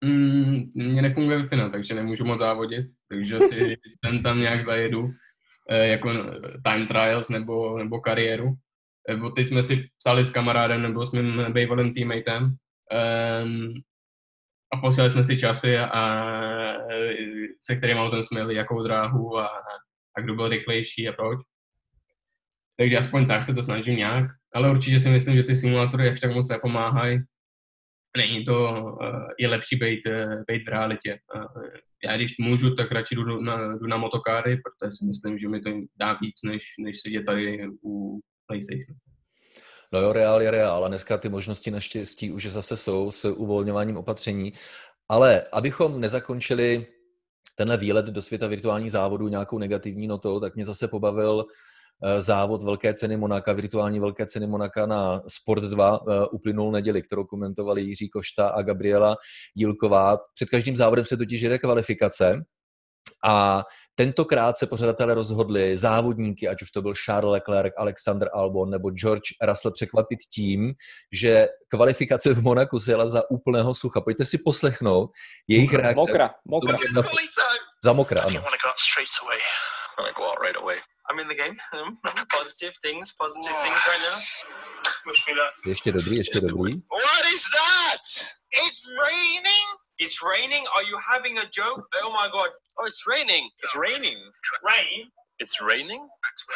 Mm, 0.05 0.71
mně 0.75 1.01
nefunguje 1.01 1.41
wi 1.41 1.49
takže 1.71 1.93
nemůžu 1.93 2.25
moc 2.25 2.39
závodit, 2.39 2.85
takže 3.09 3.39
si 3.39 3.75
ten 4.01 4.23
tam 4.23 4.39
nějak 4.39 4.63
zajedu, 4.63 5.09
eh, 5.69 5.87
jako 5.87 6.09
time 6.63 6.87
trials 6.87 7.29
nebo, 7.29 7.77
nebo 7.77 8.01
kariéru 8.01 8.53
nebo 9.09 9.29
teď 9.29 9.47
jsme 9.47 9.63
si 9.63 9.89
psali 9.99 10.23
s 10.23 10.31
kamarádem 10.31 10.81
nebo 10.81 11.05
s 11.05 11.11
mým 11.11 11.45
bývalým 11.53 11.93
teammatem 11.93 12.43
um, 12.43 13.73
a 14.73 14.77
posílali 14.81 15.11
jsme 15.11 15.23
si 15.23 15.37
časy 15.37 15.77
a, 15.77 15.85
a 15.85 16.33
se 17.61 17.75
kterým 17.75 17.97
autem 17.97 18.23
jsme 18.23 18.39
jeli, 18.39 18.55
jakou 18.55 18.83
dráhu 18.83 19.37
a, 19.37 19.47
a 20.17 20.21
kdo 20.21 20.35
byl 20.35 20.47
rychlejší 20.47 21.09
a 21.09 21.13
proč. 21.13 21.39
Takže 22.77 22.97
aspoň 22.97 23.25
tak 23.25 23.43
se 23.43 23.53
to 23.53 23.63
snažím 23.63 23.95
nějak, 23.95 24.31
ale 24.53 24.71
určitě 24.71 24.99
si 24.99 25.09
myslím, 25.09 25.35
že 25.35 25.43
ty 25.43 25.55
simulátory 25.55 26.05
jak 26.05 26.19
tak 26.19 26.33
moc 26.33 26.47
nepomáhají. 26.47 27.19
Není 28.17 28.45
to, 28.45 28.85
je 29.39 29.47
lepší 29.47 29.75
být, 29.75 30.01
být 30.47 30.65
v 30.65 30.67
realitě. 30.67 31.19
Já 32.05 32.17
když 32.17 32.37
můžu, 32.37 32.75
tak 32.75 32.91
radši 32.91 33.15
jdu 33.15 33.41
na, 33.41 33.77
jdu 33.77 33.87
na 33.87 33.97
motokáry, 33.97 34.57
protože 34.57 34.91
si 34.91 35.05
myslím, 35.05 35.37
že 35.37 35.49
mi 35.49 35.61
to 35.61 35.69
dá 35.99 36.17
víc, 36.21 36.35
než, 36.43 36.63
než 36.79 37.01
sedět 37.01 37.23
tady 37.23 37.67
u 37.83 38.19
PlayStation. 38.53 38.97
No 39.93 39.99
jo, 39.99 40.13
reál 40.13 40.41
je 40.41 40.51
reál 40.51 40.85
a 40.85 40.87
dneska 40.87 41.17
ty 41.17 41.29
možnosti 41.29 41.71
naštěstí 41.71 42.31
už 42.31 42.45
zase 42.45 42.77
jsou 42.77 43.11
s 43.11 43.25
uvolňováním 43.25 43.97
opatření. 43.97 44.53
Ale 45.09 45.41
abychom 45.51 46.01
nezakončili 46.01 46.87
tenhle 47.55 47.77
výlet 47.77 48.05
do 48.05 48.21
světa 48.21 48.47
virtuálních 48.47 48.91
závodů 48.91 49.27
nějakou 49.27 49.57
negativní 49.57 50.07
notou, 50.07 50.39
tak 50.39 50.55
mě 50.55 50.65
zase 50.65 50.87
pobavil 50.87 51.45
eh, 52.03 52.21
závod 52.21 52.63
Velké 52.63 52.93
ceny 52.93 53.17
Monaka, 53.17 53.53
virtuální 53.53 53.99
Velké 53.99 54.25
ceny 54.25 54.47
Monaka 54.47 54.85
na 54.85 55.21
Sport 55.27 55.63
2 55.63 55.95
eh, 55.95 56.27
uplynul 56.31 56.71
neděli, 56.71 57.01
kterou 57.01 57.23
komentovali 57.23 57.81
Jiří 57.81 58.09
Košta 58.09 58.47
a 58.47 58.61
Gabriela 58.61 59.17
Jílková. 59.55 60.17
Před 60.33 60.49
každým 60.49 60.75
závodem 60.75 61.05
se 61.05 61.17
totiž 61.17 61.41
jede 61.41 61.59
kvalifikace 61.59 62.43
a 63.23 63.63
tentokrát 63.95 64.57
se 64.57 64.67
pořadatelé 64.67 65.13
rozhodli 65.13 65.77
závodníky, 65.77 66.47
ať 66.47 66.62
už 66.62 66.71
to 66.71 66.81
byl 66.81 66.93
Charles 67.05 67.31
Leclerc, 67.31 67.73
Alexander 67.77 68.29
Albon 68.33 68.69
nebo 68.69 68.89
George 68.91 69.29
Russell 69.41 69.71
překvapit 69.71 70.19
tím, 70.33 70.73
že 71.12 71.47
kvalifikace 71.67 72.33
v 72.33 72.41
Monaku 72.41 72.79
se 72.79 72.91
jela 72.91 73.07
za 73.07 73.31
úplného 73.31 73.75
sucha. 73.75 74.01
Pojďte 74.01 74.25
si 74.25 74.38
poslechnout 74.38 75.12
jejich 75.47 75.73
reakce. 75.73 75.99
Mokra, 75.99 76.29
mokra. 76.45 76.77
Za, 76.93 77.03
za 77.83 77.93
mokra, 77.93 78.21
ano. 78.21 78.43
I'm 81.12 81.19
in 81.19 81.27
the 81.27 81.36
game. 81.36 81.57
Um, 81.73 81.97
positive 82.31 82.73
things, 82.81 83.12
positive 83.12 83.55
things 83.62 83.88
right 83.88 84.03
now. 84.12 84.19
Ještě 85.65 85.91
dobrý, 85.91 86.17
ještě 86.17 86.39
dobrý. 86.41 86.73
What 86.73 87.25
is 87.33 87.43
that? 87.59 88.01
It's 88.65 88.81
raining? 89.01 89.72
It's 90.03 90.21
raining? 90.21 90.65
Are 90.75 90.83
you 90.83 90.99
having 91.09 91.37
a 91.37 91.47
joke? 91.49 91.81
Oh 92.03 92.11
my 92.11 92.27
god. 92.29 92.49
Oh, 92.77 92.85
it's 92.85 93.07
raining. 93.07 93.49
It's 93.63 93.73
raining. 93.73 94.17
Rain? 94.61 95.07
It's 95.39 95.61
raining? 95.61 96.05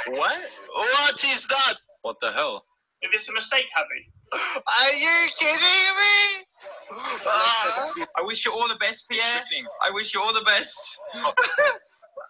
What? 0.07 0.41
What 0.75 1.23
is 1.23 1.47
that? 1.47 1.75
What 2.01 2.17
the 2.19 2.33
hell? 2.33 2.65
Is 3.01 3.09
this 3.13 3.29
a 3.29 3.33
mistake, 3.33 3.63
Harry? 3.73 4.11
Are 4.33 4.93
you 4.95 5.29
kidding 5.39 5.87
me? 6.01 6.43
I 6.91 8.21
wish 8.23 8.43
you 8.43 8.51
all 8.51 8.67
the 8.67 8.75
best, 8.75 9.07
Pierre. 9.09 9.43
I 9.81 9.91
wish 9.91 10.13
you 10.13 10.21
all 10.21 10.33
the 10.33 10.43
best. 10.45 10.99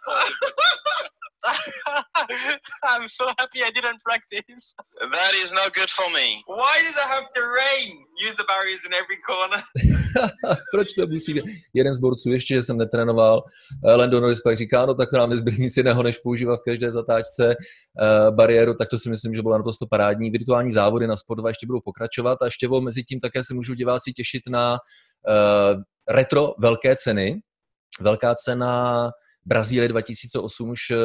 Oh. 0.10 0.24
I'm 2.90 3.08
so 3.08 3.26
happy 3.40 3.60
I 3.64 3.72
didn't 3.72 4.00
practice. 4.04 4.74
That 5.18 5.34
is 5.44 5.52
not 5.52 5.74
good 5.74 5.90
for 5.90 6.08
me. 6.18 6.28
Why 6.48 6.84
does 6.86 6.98
it 7.04 7.08
have 7.16 7.28
to 7.38 7.42
rain? 7.62 7.90
Use 8.28 8.36
the 8.36 8.44
barriers 8.52 8.82
in 8.88 8.94
every 8.94 9.20
corner. 9.30 9.62
Proč 10.74 10.94
to 10.94 11.08
musí 11.08 11.34
být? 11.34 11.44
Jeden 11.74 11.94
z 11.94 11.98
borců 11.98 12.30
ještě, 12.32 12.54
že 12.56 12.62
jsem 12.64 12.78
netrénoval. 12.78 13.44
Eh, 13.88 13.96
Lando 13.96 14.22
Norris 14.22 14.42
pak 14.42 14.58
říká, 14.58 14.86
no 14.86 14.94
tak 14.94 15.10
to 15.10 15.18
nám 15.18 15.30
nezbyl 15.30 15.54
nic 15.58 15.78
jiného, 15.78 16.04
než 16.04 16.18
používat 16.18 16.60
v 16.60 16.64
každé 16.66 16.92
zatáčce 16.92 17.56
uh, 17.56 18.36
bariéru, 18.36 18.74
tak 18.74 18.90
to 18.90 19.00
si 19.00 19.10
myslím, 19.10 19.34
že 19.34 19.42
bylo 19.42 19.58
naprosto 19.58 19.88
parádní. 19.88 20.30
Virtuální 20.30 20.72
závody 20.72 21.08
na 21.08 21.18
Sport 21.18 21.40
2 21.40 21.50
ještě 21.50 21.66
budou 21.68 21.82
pokračovat 21.82 22.42
a 22.42 22.46
ještě 22.46 22.68
mezi 22.80 23.04
tím 23.04 23.20
také 23.20 23.44
se 23.44 23.54
můžou 23.54 23.74
diváci 23.74 24.12
těšit 24.12 24.44
na 24.50 24.72
uh, 25.28 25.82
retro 26.10 26.54
velké 26.60 26.96
ceny, 26.96 27.42
velká 28.02 28.36
cena 28.36 29.12
Brazílie 29.48 29.88
2008 29.88 30.70
už 30.70 30.82
eh, 30.92 30.96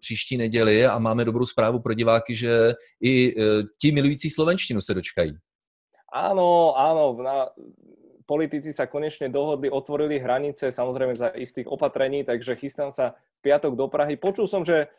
příští 0.00 0.36
neděli 0.36 0.86
a 0.86 0.98
máme 0.98 1.24
dobrou 1.24 1.46
zprávu 1.46 1.80
pro 1.80 1.94
diváky, 1.94 2.34
že 2.34 2.74
i 3.00 3.34
eh, 3.38 3.62
ti 3.80 3.92
milující 3.92 4.30
slovenštinu 4.30 4.80
se 4.80 4.94
dočkají. 4.94 5.32
Áno, 6.12 6.72
áno, 6.78 7.18
na, 7.18 7.50
politici 8.26 8.72
sa 8.72 8.86
konečne 8.90 9.28
dohodli, 9.28 9.70
otvorili 9.70 10.18
hranice, 10.18 10.72
samozrejme 10.72 11.14
za 11.18 11.28
istých 11.34 11.66
opatrení, 11.70 12.24
takže 12.24 12.56
chystám 12.56 12.90
sa 12.90 13.14
piatok 13.42 13.78
do 13.78 13.86
Prahy. 13.86 14.18
Počul 14.18 14.50
som, 14.50 14.64
že 14.64 14.90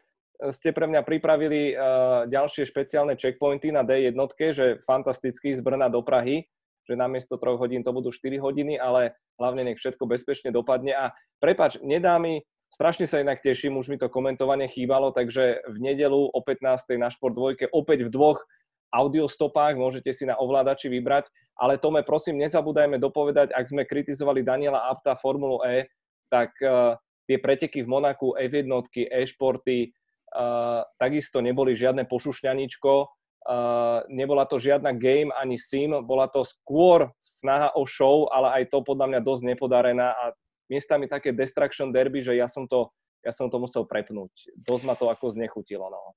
ste 0.54 0.72
pre 0.72 0.86
mňa 0.86 1.02
pripravili 1.02 1.74
uh, 1.74 2.24
ďalšie 2.30 2.70
špeciálne 2.70 3.18
checkpointy 3.18 3.74
na 3.74 3.82
D1, 3.82 4.14
že 4.54 4.78
fantasticky 4.86 5.58
z 5.58 5.62
Brna 5.66 5.90
do 5.90 6.06
Prahy, 6.06 6.46
že 6.88 6.96
namiesto 6.96 7.36
troch 7.36 7.60
hodín 7.60 7.84
to 7.84 7.92
budú 7.92 8.14
4 8.14 8.40
hodiny, 8.40 8.80
ale 8.80 9.18
hlavne 9.36 9.68
nech 9.68 9.82
všetko 9.82 10.08
bezpečne 10.08 10.56
dopadne. 10.56 10.96
A 10.96 11.06
prepač, 11.42 11.82
nedá 11.84 12.16
mi, 12.22 12.46
strašne 12.78 13.10
sa 13.10 13.26
inak 13.26 13.42
teším, 13.42 13.82
už 13.82 13.90
mi 13.90 13.98
to 13.98 14.06
komentovanie 14.06 14.70
chýbalo, 14.70 15.10
takže 15.10 15.66
v 15.66 15.78
nedelu 15.82 16.30
o 16.30 16.40
15. 16.46 17.02
na 17.02 17.10
Šport 17.10 17.34
2 17.34 17.74
opäť 17.74 18.06
v 18.06 18.14
dvoch 18.14 18.46
audiostopách, 18.94 19.74
môžete 19.76 20.14
si 20.14 20.30
na 20.30 20.38
ovládači 20.38 20.86
vybrať, 20.88 21.28
ale 21.58 21.82
Tome, 21.82 22.06
prosím, 22.06 22.38
nezabúdajme 22.38 23.02
dopovedať, 23.02 23.50
ak 23.50 23.66
sme 23.66 23.84
kritizovali 23.84 24.46
Daniela 24.46 24.94
Apta 24.94 25.18
Formulu 25.18 25.66
E, 25.66 25.90
tak 26.30 26.54
uh, 26.62 26.94
tie 27.26 27.42
preteky 27.42 27.82
v 27.82 27.90
Monaku, 27.90 28.38
F1, 28.38 28.70
e-športy, 29.10 29.90
uh, 29.90 30.86
takisto 31.02 31.42
neboli 31.42 31.74
žiadne 31.74 32.06
pošušňaničko, 32.06 32.94
uh, 32.94 34.06
nebola 34.08 34.46
to 34.46 34.62
žiadna 34.62 34.94
game 34.94 35.34
ani 35.34 35.58
sim, 35.58 35.98
bola 36.06 36.30
to 36.30 36.46
skôr 36.46 37.10
snaha 37.18 37.74
o 37.74 37.90
show, 37.90 38.30
ale 38.30 38.62
aj 38.62 38.70
to 38.70 38.86
podľa 38.86 39.18
mňa 39.18 39.20
dosť 39.26 39.44
nepodarená 39.50 40.14
a 40.14 40.38
miestami 40.68 41.08
také 41.08 41.32
destruction 41.32 41.92
derby, 41.92 42.24
že 42.24 42.36
ja 42.36 42.48
som 42.48 42.68
to, 42.68 42.92
ja 43.24 43.32
som 43.32 43.48
to 43.52 43.58
musel 43.60 43.88
prepnúť. 43.88 44.52
Dosť 44.56 44.84
ma 44.84 44.96
to 44.96 45.08
ako 45.12 45.34
znechutilo. 45.34 45.88
No. 45.88 46.14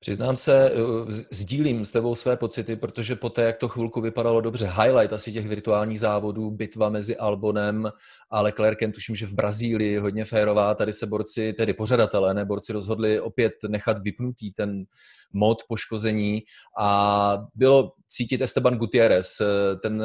Přiznám 0.00 0.36
se, 0.36 0.70
eh, 0.70 1.12
sdílím 1.30 1.84
s 1.84 1.92
tebou 1.92 2.14
své 2.14 2.36
pocity, 2.36 2.76
protože 2.76 3.16
po 3.16 3.30
té, 3.30 3.42
jak 3.42 3.56
to 3.56 3.68
chvilku 3.68 4.00
vypadalo 4.00 4.40
dobře, 4.40 4.66
highlight 4.66 5.12
asi 5.12 5.32
těch 5.32 5.48
virtuálních 5.48 6.00
závodů, 6.00 6.50
bitva 6.50 6.88
mezi 6.88 7.16
Albonem 7.16 7.92
a 8.30 8.40
Leclerkem, 8.40 8.92
tuším, 8.92 9.16
že 9.16 9.26
v 9.26 9.32
Brazílii 9.32 9.98
hodně 9.98 10.24
férová, 10.24 10.74
tady 10.74 10.92
se 10.92 11.06
borci, 11.06 11.52
tedy 11.52 11.72
pořadatelé, 11.72 12.34
ne, 12.34 12.44
borci 12.44 12.72
rozhodli 12.72 13.20
opět 13.20 13.52
nechat 13.68 13.98
vypnutý 13.98 14.52
ten 14.52 14.84
mod 15.32 15.58
poškození 15.68 16.42
a 16.78 17.38
bylo 17.54 17.92
cítit 18.08 18.40
Esteban 18.40 18.78
Gutierrez, 18.78 19.40
eh, 19.40 19.76
ten 19.76 20.02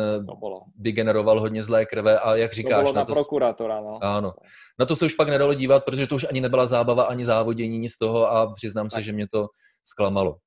vygeneroval 0.79 1.39
hodně 1.39 1.63
zlé 1.63 1.85
krve 1.85 2.19
a 2.19 2.35
jak 2.35 2.53
říkáš... 2.53 2.75
To 2.75 2.81
bylo 2.81 2.93
na, 2.93 3.01
na 3.01 3.05
to, 3.05 3.13
prokurátora, 3.13 3.81
no. 3.81 3.99
Ano. 4.01 4.33
Na 4.79 4.85
to 4.85 4.95
se 4.95 5.05
už 5.05 5.13
pak 5.13 5.29
nedalo 5.29 5.53
dívat, 5.53 5.85
protože 5.85 6.07
to 6.07 6.15
už 6.15 6.25
ani 6.29 6.41
nebyla 6.41 6.65
zábava, 6.65 7.03
ani 7.03 7.25
závodění, 7.25 7.77
nic 7.79 7.93
z 7.93 7.97
toho 7.97 8.31
a 8.31 8.53
přiznám 8.53 8.89
tak. 8.89 8.99
se, 8.99 9.03
že 9.03 9.11
mě 9.11 9.27
to 9.27 9.47
zklamalo. 9.83 10.37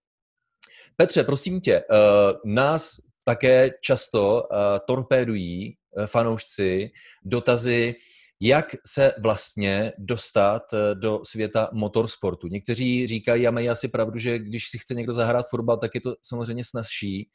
Petře, 0.96 1.24
prosím 1.24 1.60
tě, 1.60 1.82
uh, 1.90 2.52
nás 2.52 2.96
také 3.24 3.70
často 3.82 4.34
uh, 4.34 4.58
torpédují 4.86 5.76
uh, 5.98 6.06
fanoušci 6.06 6.90
dotazy, 7.24 7.94
jak 8.40 8.76
se 8.86 9.14
vlastně 9.22 9.92
dostat 9.98 10.62
do 10.94 11.20
světa 11.24 11.70
motorsportu. 11.72 12.46
Někteří 12.46 13.06
říkají, 13.06 13.46
a 13.46 13.50
mají 13.50 13.68
asi 13.68 13.88
pravdu, 13.88 14.18
že 14.18 14.38
když 14.38 14.68
si 14.68 14.78
chce 14.78 14.94
někdo 14.94 15.12
zahrát 15.12 15.46
fotbal, 15.50 15.76
tak 15.76 15.94
je 15.94 16.00
to 16.00 16.14
samozřejmě 16.22 16.64
snazší 16.64 17.30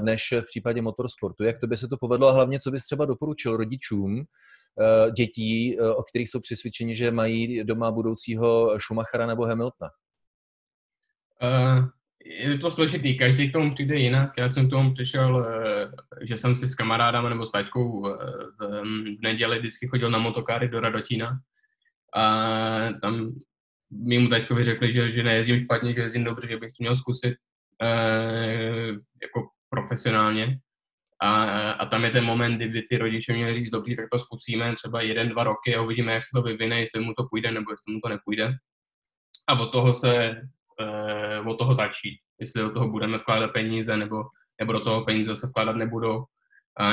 než 0.00 0.32
v 0.40 0.46
případě 0.46 0.82
motorsportu. 0.82 1.44
Jak 1.44 1.58
to 1.60 1.66
by 1.66 1.76
se 1.76 1.88
to 1.88 1.96
povedlo 1.96 2.28
a 2.28 2.32
hlavně, 2.32 2.60
co 2.60 2.70
bys 2.70 2.84
třeba 2.84 3.04
doporučil 3.04 3.56
rodičům 3.56 4.24
dětí, 5.16 5.80
o 5.80 6.02
kterých 6.02 6.30
jsou 6.30 6.40
přesvědčeni, 6.40 6.94
že 6.94 7.10
mají 7.10 7.64
doma 7.64 7.90
budoucího 7.90 8.78
Schumachera 8.80 9.26
nebo 9.26 9.44
Hamiltona? 9.44 9.90
Uh, 11.42 11.88
je 12.24 12.58
to 12.58 12.70
složitý, 12.70 13.18
každý 13.18 13.50
k 13.50 13.52
tomu 13.52 13.74
přijde 13.74 13.96
jinak. 13.96 14.32
Já 14.38 14.48
jsem 14.48 14.66
k 14.66 14.70
tomu 14.70 14.94
přišel, 14.94 15.36
uh, 15.36 15.92
že 16.22 16.36
jsem 16.36 16.54
si 16.54 16.68
s 16.68 16.74
kamarádama 16.74 17.28
nebo 17.28 17.46
s 17.46 17.50
taťkou 17.50 17.88
uh, 17.90 18.16
v, 18.60 18.82
v 19.18 19.22
neděli 19.22 19.58
vždycky 19.58 19.88
chodil 19.88 20.10
na 20.10 20.18
motokáry 20.18 20.68
do 20.68 20.80
Radotína 20.80 21.38
a 22.16 22.22
tam 23.02 23.32
mimo 23.90 24.28
taťkovi 24.28 24.64
řekli, 24.64 24.92
že, 24.92 25.12
že 25.12 25.22
nejezdím 25.22 25.58
špatně, 25.58 25.94
že 25.94 26.00
jezdím 26.00 26.24
dobře, 26.24 26.48
že 26.48 26.56
bych 26.56 26.72
to 26.72 26.82
měl 26.82 26.96
zkusit 26.96 27.34
jako 29.22 29.48
profesionálně. 29.70 30.58
A, 31.22 31.70
a 31.70 31.86
tam 31.86 32.04
je 32.04 32.10
ten 32.10 32.24
moment, 32.24 32.58
kdy 32.58 32.82
ty 32.82 32.96
rodiče 32.96 33.32
měli 33.32 33.54
říct, 33.54 33.70
dobrý, 33.70 33.96
tak 33.96 34.06
to 34.12 34.18
zkusíme 34.18 34.74
třeba 34.74 35.00
jeden, 35.00 35.28
dva 35.28 35.44
roky 35.44 35.76
a 35.76 35.82
uvidíme, 35.82 36.12
jak 36.12 36.24
se 36.24 36.30
to 36.34 36.42
vyvine, 36.42 36.80
jestli 36.80 37.00
mu 37.00 37.14
to 37.14 37.26
půjde 37.30 37.50
nebo 37.50 37.70
jestli 37.70 37.94
mu 37.94 38.00
to 38.00 38.08
nepůjde. 38.08 38.54
A 39.48 39.60
od 39.60 39.72
toho 39.72 39.94
se 39.94 40.42
uh, 40.80 41.48
od 41.48 41.58
toho 41.58 41.74
začít. 41.74 42.18
Jestli 42.40 42.62
do 42.62 42.70
toho 42.70 42.90
budeme 42.90 43.18
vkládat 43.18 43.52
peníze, 43.52 43.96
nebo, 43.96 44.24
nebo 44.60 44.72
do 44.72 44.80
toho 44.80 45.04
peníze 45.04 45.36
se 45.36 45.46
vkládat 45.46 45.76
nebudou, 45.76 46.24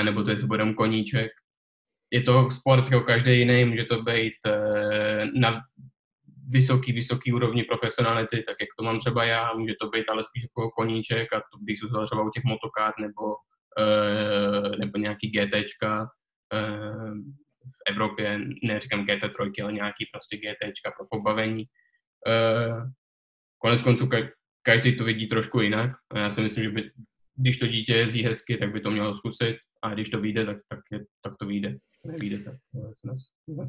nebo 0.04 0.24
to 0.24 0.30
jestli 0.30 0.48
budeme 0.48 0.74
koníček. 0.74 1.32
Je 2.12 2.22
to 2.22 2.50
sport 2.52 2.92
jako 2.92 3.02
každý 3.02 3.40
jiný, 3.40 3.66
může 3.66 3.86
to 3.86 4.02
být 4.02 4.34
uh, 4.46 5.42
na 5.42 5.62
vysoký, 6.50 6.92
vysoký 6.92 7.34
úrovni 7.34 7.64
profesionality, 7.64 8.44
tak 8.48 8.56
jak 8.60 8.70
to 8.80 8.84
mám 8.84 9.00
třeba 9.00 9.24
já, 9.24 9.54
může 9.54 9.74
to 9.82 9.90
být 9.90 10.10
ale 10.10 10.24
spíš 10.24 10.44
jako 10.44 10.72
koníček 10.72 11.34
a 11.34 11.40
to 11.40 11.58
bych 11.62 11.80
zůstal 11.80 12.06
třeba 12.06 12.22
u 12.22 12.30
těch 12.30 12.44
motokár 12.44 12.94
nebo, 13.00 13.24
uh, 13.26 14.76
nebo 14.80 14.98
nějaký 14.98 15.32
GTčka 15.32 16.02
uh, 16.02 17.14
v 17.64 17.80
Evropě, 17.88 18.40
neříkám 18.64 19.06
GT3, 19.06 19.64
ale 19.64 19.74
nějaký 19.74 20.06
prostě 20.14 20.38
GTčka 20.38 20.92
pro 20.92 21.08
pobavení. 21.10 21.64
Uh, 22.28 22.84
konec 23.64 23.84
konců 23.84 24.10
každý 24.62 24.98
to 24.98 25.04
vidí 25.04 25.28
trošku 25.28 25.62
jinak. 25.62 25.92
A 26.12 26.20
já 26.20 26.30
si 26.30 26.42
myslím, 26.42 26.64
že 26.64 26.70
by, 26.70 26.92
když 27.36 27.60
to 27.60 27.68
dítě 27.68 27.94
jezdí 27.94 28.24
hezky, 28.24 28.58
tak 28.58 28.74
by 28.74 28.82
to 28.82 28.92
mělo 28.92 29.16
zkusit 29.16 29.58
a 29.84 29.94
když 29.94 30.10
to 30.10 30.22
vyjde, 30.22 30.46
tak, 30.46 30.58
tak, 30.70 30.80
je, 30.92 31.00
tak 31.22 31.34
to 31.40 31.46
vyjde. 31.46 31.78
Nevíde, 32.06 32.40
tak 32.40 32.54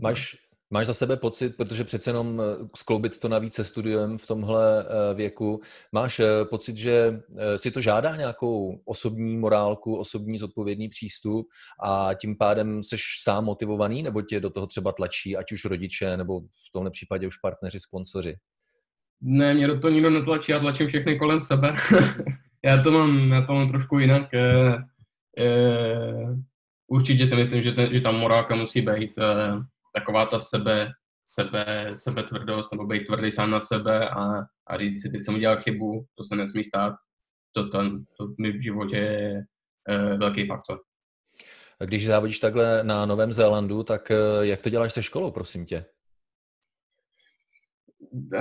Máš, 0.03 0.37
Máš 0.71 0.87
za 0.87 0.95
sebe 0.95 1.17
pocit, 1.17 1.57
protože 1.57 1.85
přece 1.85 2.11
jenom 2.11 2.41
eh, 2.41 2.69
skloubit 2.77 3.19
to 3.19 3.29
navíc 3.29 3.55
se 3.55 3.65
studiem 3.65 4.19
v 4.19 4.27
tomhle 4.27 4.85
eh, 4.85 5.15
věku, 5.15 5.61
máš 5.93 6.21
eh, 6.21 6.45
pocit, 6.51 6.77
že 6.77 7.21
si 7.57 7.71
to 7.71 7.81
žádá 7.81 8.17
nějakou 8.17 8.81
osobní 8.85 9.37
morálku, 9.37 9.97
osobní 9.97 10.39
zodpovědný 10.39 10.89
přístup 10.89 11.47
a 11.83 12.15
tím 12.15 12.37
pádem 12.39 12.83
jsi 12.83 12.97
sám 13.23 13.45
motivovaný, 13.45 14.03
nebo 14.03 14.23
tě 14.23 14.41
do 14.41 14.51
toho 14.51 14.67
třeba 14.67 14.93
tlačí, 14.93 15.37
ať 15.37 15.53
už 15.53 15.65
rodiče, 15.65 16.17
nebo 16.17 16.41
v 16.41 16.73
tomhle 16.73 16.91
případě 16.91 17.27
už 17.27 17.37
partneři, 17.37 17.81
sponzoři? 17.81 18.37
Ne, 19.21 19.55
mě 19.55 19.67
do 19.67 19.81
toho 19.81 19.91
nikdo 19.91 20.11
netlačí, 20.11 20.53
já 20.53 20.59
tlačím 20.59 20.89
všechny 20.89 21.19
kolem 21.19 21.43
sebe. 21.43 21.75
já, 22.65 22.83
to 22.83 22.91
mám, 22.91 23.33
já 23.33 23.43
to 23.43 23.55
mám 23.55 23.69
trošku 23.69 23.99
jinak. 23.99 24.35
E, 24.35 24.75
e, 25.39 25.47
určitě 26.87 27.27
si 27.27 27.37
myslím, 27.37 27.63
že, 27.63 27.73
ten, 27.73 27.95
že 27.95 28.01
ta 28.01 28.11
morálka 28.11 28.55
musí 28.55 28.83
být 28.83 29.19
e, 29.19 29.25
taková 29.95 30.27
ta 30.27 30.41
sebe, 30.41 30.93
sebe, 31.27 31.91
sebe 31.95 32.23
tvrdost, 32.23 32.73
nebo 32.73 32.87
být 32.87 33.07
tvrdý 33.07 33.31
sám 33.31 33.51
na 33.51 33.61
sebe 33.61 34.09
a, 34.09 34.45
a 34.67 34.79
říct 34.79 35.03
si, 35.03 35.11
teď 35.11 35.25
jsem 35.25 35.35
udělal 35.35 35.61
chybu, 35.61 36.07
to 36.15 36.25
se 36.25 36.37
nesmí 36.37 36.65
stát. 36.65 36.95
To, 37.55 37.69
to, 37.69 37.79
to 38.19 38.29
mi 38.41 38.53
v 38.53 38.63
životě 38.63 38.97
je 38.97 39.45
e, 39.89 40.17
velký 40.17 40.47
faktor. 40.47 40.81
Když 41.85 42.07
závodíš 42.07 42.39
takhle 42.39 42.85
na 42.85 43.07
Novém 43.07 43.33
Zélandu, 43.33 43.83
tak 43.83 44.13
jak 44.41 44.63
to 44.63 44.71
děláš 44.71 44.93
se 44.93 45.03
školou, 45.03 45.31
prosím 45.31 45.67
tě? 45.67 45.85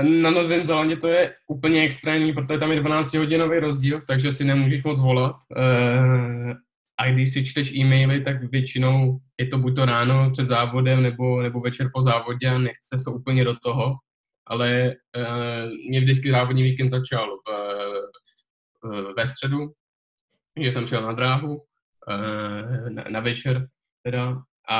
Na 0.01 0.31
Novém 0.31 0.65
Zélandě 0.65 0.97
to 0.97 1.07
je 1.07 1.35
úplně 1.47 1.81
extrémní, 1.81 2.33
protože 2.33 2.59
tam 2.59 2.71
je 2.71 2.83
12-hodinový 2.83 3.59
rozdíl, 3.59 4.01
takže 4.07 4.31
si 4.31 4.43
nemůžeš 4.43 4.83
moc 4.83 5.01
volat. 5.01 5.35
Eh, 5.57 6.53
a 6.97 7.11
když 7.11 7.33
si 7.33 7.45
čteš 7.45 7.73
e-maily, 7.75 8.23
tak 8.23 8.43
většinou 8.43 9.19
je 9.39 9.47
to 9.47 9.57
buď 9.57 9.75
to 9.75 9.85
ráno 9.85 10.31
před 10.31 10.47
závodem, 10.47 11.03
nebo, 11.03 11.41
nebo 11.41 11.59
večer 11.59 11.89
po 11.93 12.01
závodě 12.01 12.49
a 12.49 12.57
nechce 12.57 12.99
se 12.99 13.09
úplně 13.09 13.43
do 13.43 13.55
toho. 13.59 13.95
Ale 14.47 14.95
uh, 15.17 15.71
mě 15.89 16.01
vždycky 16.01 16.31
závodní 16.31 16.63
víkend 16.63 16.91
začal 16.91 17.37
v, 17.37 17.49
uh, 18.83 19.13
ve 19.17 19.27
středu, 19.27 19.71
že 20.61 20.71
jsem 20.71 20.87
šel 20.87 21.01
na 21.01 21.13
dráhu, 21.13 21.55
uh, 21.55 22.89
na, 22.89 23.03
na 23.09 23.19
večer 23.19 23.67
teda, 24.03 24.41
a, 24.69 24.79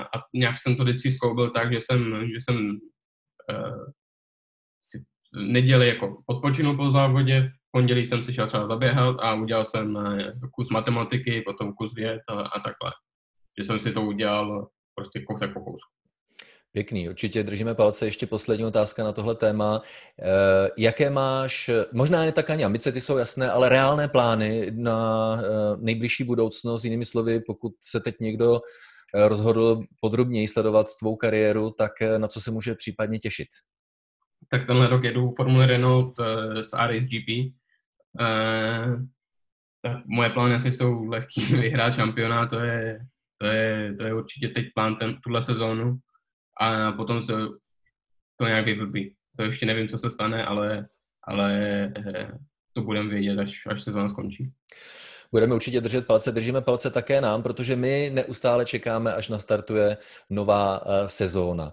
a 0.00 0.22
nějak 0.34 0.58
jsem 0.58 0.76
to 0.76 0.84
vždycky 0.84 1.10
zkoubil 1.10 1.50
tak, 1.50 1.72
že 1.72 1.80
jsem, 1.80 2.28
že 2.32 2.36
jsem 2.40 2.78
si 4.82 5.04
neděli 5.36 5.88
jako 5.88 6.16
odpočinu 6.26 6.76
po 6.76 6.90
závodě, 6.90 7.50
v 7.68 7.70
pondělí 7.72 8.06
jsem 8.06 8.22
si 8.24 8.34
šel 8.34 8.46
třeba 8.46 8.66
zaběhat 8.66 9.16
a 9.20 9.34
udělal 9.34 9.64
jsem 9.64 9.96
eh, 9.96 10.32
kus 10.52 10.70
matematiky, 10.70 11.42
potom 11.46 11.72
kus 11.72 11.94
věd 11.94 12.20
a, 12.28 12.32
a 12.32 12.60
takhle. 12.60 12.92
Že 13.58 13.64
jsem 13.64 13.80
si 13.80 13.92
to 13.92 14.02
udělal 14.02 14.68
prostě 14.94 15.20
kousek 15.20 15.52
po 15.52 15.60
kousku. 15.60 15.90
Pěkný, 16.72 17.08
určitě 17.08 17.42
držíme 17.42 17.74
palce. 17.74 18.06
Ještě 18.06 18.26
poslední 18.26 18.64
otázka 18.64 19.04
na 19.04 19.12
tohle 19.12 19.34
téma. 19.34 19.82
Eh, 20.22 20.70
jaké 20.78 21.10
máš, 21.10 21.70
možná 21.92 22.24
ne 22.24 22.32
tak 22.32 22.50
ani 22.50 22.64
ambice, 22.64 22.92
ty 22.92 23.00
jsou 23.00 23.16
jasné, 23.16 23.50
ale 23.50 23.68
reálné 23.68 24.08
plány 24.08 24.70
na 24.74 25.40
eh, 25.42 25.76
nejbližší 25.80 26.24
budoucnost, 26.24 26.84
jinými 26.84 27.04
slovy, 27.04 27.40
pokud 27.40 27.72
se 27.80 28.00
teď 28.00 28.14
někdo 28.20 28.60
rozhodl 29.14 29.82
podrobněji 30.00 30.48
sledovat 30.48 30.86
tvou 30.98 31.16
kariéru, 31.16 31.70
tak 31.70 31.92
na 32.16 32.28
co 32.28 32.40
se 32.40 32.50
může 32.50 32.74
případně 32.74 33.18
těšit? 33.18 33.48
Tak 34.48 34.66
tenhle 34.66 34.88
rok 34.88 35.04
jedu 35.04 35.34
Formule 35.36 35.66
Renault 35.66 36.20
s 36.60 36.76
RSGP. 36.86 37.54
Tak 39.82 40.06
moje 40.06 40.30
plány 40.30 40.54
asi 40.54 40.72
jsou 40.72 41.04
lehký 41.04 41.40
vyhrát 41.56 41.94
šampionát, 41.94 42.50
to 42.50 42.58
je, 42.60 43.06
to 43.38 43.46
je, 43.46 43.94
to 43.94 44.04
je 44.04 44.14
určitě 44.14 44.48
teď 44.48 44.66
plán 44.74 44.96
ten, 44.96 45.20
tuhle 45.20 45.42
sezónu 45.42 45.98
a 46.60 46.92
potom 46.92 47.22
se 47.22 47.32
to 48.36 48.46
nějak 48.46 48.64
vyvrbí. 48.64 49.14
To 49.36 49.42
ještě 49.42 49.66
nevím, 49.66 49.88
co 49.88 49.98
se 49.98 50.10
stane, 50.10 50.44
ale, 50.44 50.88
ale 51.24 51.92
to 52.72 52.82
budeme 52.82 53.10
vědět, 53.10 53.38
až, 53.38 53.66
až 53.66 53.82
sezóna 53.82 54.08
skončí. 54.08 54.52
Budeme 55.32 55.54
určitě 55.54 55.80
držet 55.80 56.06
palce, 56.06 56.32
držíme 56.32 56.60
palce 56.60 56.90
také 56.90 57.20
nám, 57.20 57.42
protože 57.42 57.76
my 57.76 58.10
neustále 58.14 58.64
čekáme, 58.64 59.14
až 59.14 59.28
nastartuje 59.28 59.96
nová 60.30 60.86
uh, 60.86 60.92
sezóna. 61.06 61.64
Uh, 61.64 61.72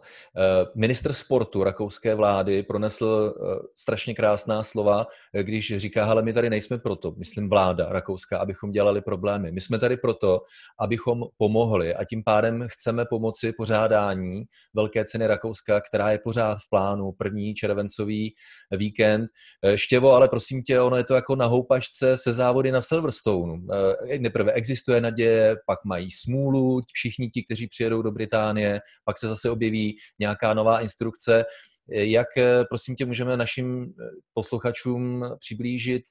minister 0.75 1.13
sportu 1.13 1.63
rakouské 1.63 2.15
vlády 2.15 2.63
pronesl 2.63 3.05
uh, 3.05 3.47
strašně 3.75 4.15
krásná 4.15 4.63
slova, 4.63 5.07
když 5.41 5.77
říká, 5.77 6.05
ale 6.05 6.21
my 6.21 6.33
tady 6.33 6.49
nejsme 6.49 6.77
proto, 6.77 7.13
myslím 7.17 7.49
vláda 7.49 7.87
rakouská, 7.89 8.37
abychom 8.37 8.71
dělali 8.71 9.01
problémy. 9.01 9.51
My 9.51 9.61
jsme 9.61 9.79
tady 9.79 9.97
proto, 9.97 10.41
abychom 10.79 11.23
pomohli 11.37 11.95
a 11.95 12.05
tím 12.05 12.23
pádem 12.23 12.67
chceme 12.67 13.05
pomoci 13.09 13.53
pořádání 13.57 14.43
Velké 14.75 15.05
ceny 15.05 15.27
Rakouska, 15.27 15.81
která 15.81 16.11
je 16.11 16.19
pořád 16.23 16.55
v 16.55 16.69
plánu, 16.69 17.11
první 17.11 17.53
červencový 17.53 18.33
víkend. 18.71 19.27
Štěvo, 19.75 20.13
ale 20.13 20.27
prosím 20.29 20.61
tě, 20.61 20.81
ono 20.81 20.97
je 20.97 21.03
to 21.03 21.15
jako 21.15 21.35
na 21.35 21.45
houpačce 21.45 22.17
se 22.17 22.33
závody 22.33 22.71
na 22.71 22.81
Silverstone 22.81 23.46
milionů. 23.47 23.67
Eh, 24.13 24.19
nejprve 24.19 24.51
existuje 24.51 25.01
naděje, 25.01 25.55
pak 25.65 25.85
mají 25.85 26.11
smůlu 26.11 26.81
všichni 26.93 27.29
ti, 27.29 27.43
kteří 27.43 27.67
přijedou 27.67 28.01
do 28.01 28.11
Británie, 28.11 28.79
pak 29.05 29.17
se 29.17 29.27
zase 29.27 29.49
objeví 29.49 29.97
nějaká 30.19 30.53
nová 30.53 30.79
instrukce. 30.79 31.45
Eh, 31.91 32.05
jak, 32.05 32.37
eh, 32.37 32.65
prosím 32.69 32.95
tě, 32.95 33.05
můžeme 33.05 33.37
našim 33.37 33.93
posluchačům 34.33 35.25
přiblížit 35.39 36.03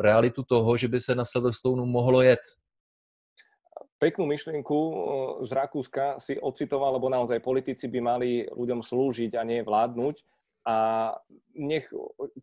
realitu 0.00 0.42
toho, 0.42 0.76
že 0.76 0.88
by 0.88 1.00
se 1.00 1.14
na 1.14 1.24
Silverstone 1.24 1.86
mohlo 1.86 2.22
jet? 2.22 2.40
Peknú 4.02 4.26
myšlienku 4.26 4.78
z 5.46 5.50
Rakúska 5.54 6.18
si 6.18 6.34
ocitoval, 6.34 6.98
lebo 6.98 7.06
naozaj 7.06 7.38
politici 7.38 7.86
by 7.86 8.00
mali 8.02 8.42
ľuďom 8.50 8.82
slúžiť 8.82 9.38
a 9.38 9.46
nie 9.46 9.62
vládnuť. 9.62 10.26
A 10.66 11.10
nech 11.58 11.90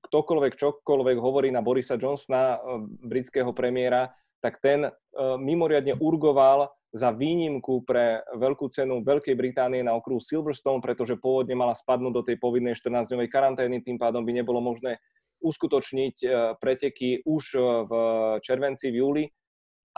ktokoľvek, 0.08 0.60
čokoľvek 0.60 1.18
hovorí 1.20 1.52
na 1.52 1.64
Borisa 1.64 1.96
Johnsona, 1.96 2.60
britského 3.04 3.56
premiéra, 3.56 4.12
tak 4.40 4.64
ten 4.64 4.88
e, 4.88 4.92
mimoriadne 5.40 5.96
urgoval 6.00 6.72
za 6.90 7.14
výnimku 7.14 7.86
pre 7.86 8.26
veľkú 8.34 8.66
cenu 8.74 9.06
Veľkej 9.06 9.38
Británie 9.38 9.86
na 9.86 9.94
okruhu 9.94 10.18
Silverstone, 10.18 10.82
pretože 10.82 11.22
pôvodne 11.22 11.54
mala 11.54 11.78
spadnúť 11.78 12.14
do 12.14 12.26
tej 12.26 12.42
povinnej 12.42 12.74
14-dňovej 12.74 13.30
karantény, 13.30 13.86
tým 13.86 14.02
pádom 14.02 14.26
by 14.26 14.34
nebolo 14.34 14.58
možné 14.58 14.98
uskutočniť 15.40 16.16
e, 16.24 16.28
preteky 16.58 17.24
už 17.24 17.44
e, 17.56 17.60
v 17.62 17.94
červenci, 18.42 18.90
v 18.90 18.98
júli. 19.00 19.26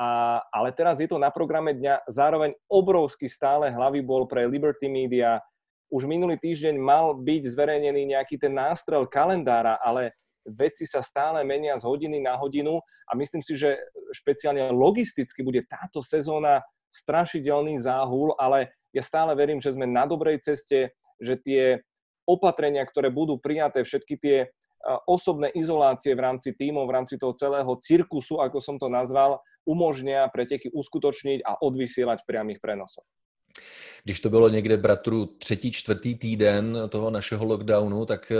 A, 0.01 0.41
ale 0.49 0.73
teraz 0.73 0.97
je 0.97 1.07
to 1.07 1.21
na 1.21 1.29
programe 1.29 1.77
dňa. 1.77 2.09
Zároveň 2.09 2.57
obrovský 2.65 3.29
stále 3.29 3.69
hlavy 3.69 4.01
bol 4.01 4.25
pre 4.25 4.49
Liberty 4.49 4.89
Media. 4.89 5.37
Už 5.91 6.07
minulý 6.07 6.39
týždeň 6.39 6.75
mal 6.79 7.13
byť 7.19 7.51
zverejnený 7.51 8.15
nejaký 8.15 8.39
ten 8.39 8.55
nástrel 8.55 9.03
kalendára, 9.05 9.77
ale 9.83 10.15
veci 10.45 10.89
sa 10.89 11.05
stále 11.05 11.45
menia 11.45 11.77
z 11.77 11.85
hodiny 11.85 12.21
na 12.21 12.37
hodinu 12.37 12.81
a 13.09 13.11
myslím 13.17 13.41
si, 13.45 13.53
že 13.57 13.77
špeciálne 14.15 14.73
logisticky 14.73 15.45
bude 15.45 15.65
táto 15.69 16.01
sezóna 16.01 16.61
strašidelný 16.91 17.79
záhul, 17.79 18.35
ale 18.35 18.73
ja 18.91 19.01
stále 19.05 19.31
verím, 19.37 19.63
že 19.63 19.71
sme 19.71 19.87
na 19.87 20.03
dobrej 20.03 20.43
ceste, 20.43 20.91
že 21.21 21.39
tie 21.39 21.79
opatrenia, 22.27 22.83
ktoré 22.83 23.07
budú 23.07 23.39
prijaté, 23.39 23.85
všetky 23.85 24.15
tie 24.19 24.37
osobné 25.05 25.53
izolácie 25.53 26.17
v 26.17 26.23
rámci 26.25 26.57
tímov, 26.57 26.89
v 26.89 26.95
rámci 26.97 27.15
toho 27.15 27.37
celého 27.37 27.69
cirkusu, 27.79 28.41
ako 28.41 28.57
som 28.59 28.75
to 28.81 28.89
nazval, 28.89 29.39
umožnia 29.63 30.25
preteky 30.33 30.73
uskutočniť 30.73 31.45
a 31.45 31.61
odvysielať 31.61 32.25
v 32.25 32.27
priamých 32.27 32.59
prenosoch. 32.59 33.05
Když 34.03 34.19
to 34.19 34.29
bylo 34.29 34.49
někde 34.49 34.77
bratru 34.77 35.25
třetí, 35.25 35.71
čtvrtý 35.71 36.15
týden 36.15 36.77
toho 36.89 37.09
našeho 37.09 37.45
lockdownu, 37.45 38.05
tak 38.05 38.31
eh, 38.31 38.35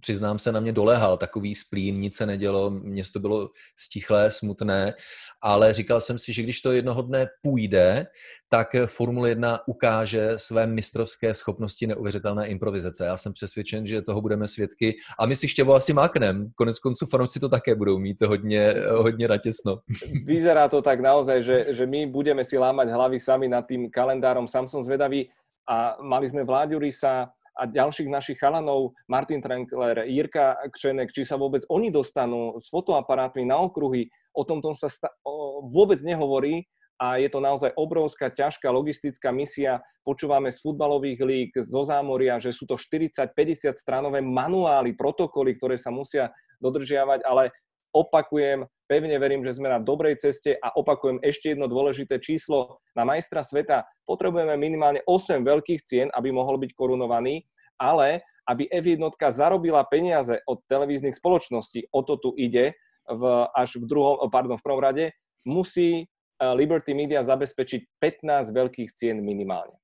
přiznám 0.00 0.38
se, 0.38 0.52
na 0.52 0.60
mě 0.60 0.72
dolehal 0.72 1.16
takový 1.16 1.54
splín, 1.54 2.00
nic 2.00 2.16
se 2.16 2.26
nedělo, 2.26 2.70
město 2.70 3.20
bylo 3.20 3.50
stichlé, 3.78 4.30
smutné, 4.30 4.94
ale 5.42 5.74
říkal 5.74 6.00
jsem 6.00 6.18
si, 6.18 6.32
že 6.32 6.42
když 6.42 6.60
to 6.60 6.72
jednoho 6.72 7.02
dne 7.02 7.26
půjde, 7.42 8.06
tak 8.48 8.76
Formule 8.86 9.28
1 9.28 9.60
ukáže 9.66 10.32
své 10.36 10.66
mistrovské 10.66 11.34
schopnosti 11.34 11.86
neuvěřitelné 11.86 12.46
improvizace. 12.46 13.06
Já 13.06 13.16
jsem 13.16 13.32
přesvědčen, 13.32 13.86
že 13.86 14.02
toho 14.02 14.20
budeme 14.20 14.48
svědky 14.48 14.94
a 15.18 15.26
my 15.26 15.36
si 15.36 15.48
štěvo 15.48 15.74
asi 15.74 15.92
máknem. 15.92 16.50
Konec 16.54 16.78
konců 16.78 17.06
fanoušci 17.06 17.40
to 17.40 17.48
také 17.48 17.74
budou 17.74 17.98
mít 17.98 18.22
hodně, 18.22 18.74
hodně 18.90 19.28
natěsno. 19.28 19.78
Vyzerá 20.24 20.68
to 20.68 20.82
tak 20.82 21.00
naozaj, 21.00 21.42
že, 21.42 21.66
že 21.70 21.86
my 21.86 22.06
budeme 22.06 22.44
si 22.44 22.58
lámať 22.58 22.88
hlavy 22.88 23.20
sami 23.20 23.48
nad 23.48 23.66
tým 23.66 23.90
kalendárom. 23.90 24.48
Sam 24.48 24.68
som 24.68 24.84
zvedavý 24.94 25.26
a 25.66 25.98
mali 25.98 26.30
sme 26.30 26.46
Vláďu 26.46 26.78
Risa 26.78 27.26
a 27.54 27.62
ďalších 27.66 28.06
našich 28.06 28.38
chalanov, 28.38 28.94
Martin 29.10 29.42
Trankler, 29.42 30.06
Jirka 30.06 30.58
Kšenek, 30.70 31.10
či 31.10 31.26
sa 31.26 31.34
vôbec 31.34 31.66
oni 31.70 31.90
dostanú 31.90 32.58
s 32.62 32.70
fotoaparátmi 32.70 33.42
na 33.46 33.58
okruhy, 33.58 34.06
o 34.34 34.42
tom 34.46 34.62
sa 34.74 34.90
sta- 34.90 35.14
o, 35.22 35.66
vôbec 35.70 35.98
nehovorí 36.02 36.66
a 36.98 37.18
je 37.18 37.26
to 37.30 37.38
naozaj 37.42 37.70
obrovská, 37.74 38.30
ťažká 38.30 38.70
logistická 38.70 39.34
misia. 39.34 39.82
Počúvame 40.02 40.50
z 40.50 40.62
futbalových 40.62 41.20
lík, 41.22 41.50
zo 41.66 41.82
zámoria, 41.86 42.38
že 42.38 42.54
sú 42.54 42.66
to 42.66 42.78
40-50 42.78 43.74
stranové 43.78 44.22
manuály, 44.22 44.94
protokoly, 44.94 45.54
ktoré 45.58 45.78
sa 45.78 45.94
musia 45.94 46.30
dodržiavať, 46.58 47.22
ale 47.26 47.50
opakujem, 47.94 48.66
pevne 48.90 49.16
verím, 49.22 49.46
že 49.46 49.56
sme 49.56 49.70
na 49.70 49.78
dobrej 49.78 50.18
ceste 50.18 50.58
a 50.58 50.74
opakujem 50.74 51.22
ešte 51.22 51.54
jedno 51.54 51.70
dôležité 51.70 52.18
číslo. 52.18 52.82
Na 52.98 53.06
majstra 53.06 53.46
sveta 53.46 53.86
potrebujeme 54.04 54.58
minimálne 54.58 55.00
8 55.06 55.40
veľkých 55.46 55.80
cien, 55.86 56.06
aby 56.12 56.34
mohol 56.34 56.58
byť 56.58 56.74
korunovaný, 56.74 57.46
ale 57.78 58.26
aby 58.50 58.68
F1 58.68 59.00
zarobila 59.32 59.86
peniaze 59.88 60.42
od 60.44 60.60
televíznych 60.68 61.16
spoločností, 61.16 61.88
o 61.94 62.02
to 62.02 62.20
tu 62.20 62.30
ide, 62.36 62.76
v, 63.08 63.22
až 63.54 63.80
v, 63.80 63.84
druhom, 63.88 64.26
pardon, 64.28 64.58
v 64.58 64.64
prvom 64.64 64.82
rade, 64.82 65.14
musí 65.44 66.08
Eh, 66.34 66.54
Liberty 66.54 66.94
Media 66.94 67.22
zabezpečiť 67.22 68.02
15 68.02 68.50
veľkých 68.50 68.90
cien 68.94 69.22
minimálně. 69.22 69.83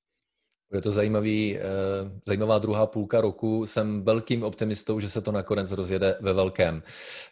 Je 0.72 0.80
to 0.80 0.90
zajímavý, 0.90 1.58
eh, 1.58 1.62
zajímavá 2.24 2.58
druhá 2.58 2.86
půlka 2.86 3.20
roku. 3.20 3.66
Jsem 3.66 4.02
velkým 4.02 4.42
optimistou, 4.42 5.00
že 5.00 5.10
se 5.10 5.20
to 5.20 5.32
nakonec 5.32 5.72
rozjede 5.72 6.16
ve 6.20 6.32
velkém. 6.32 6.82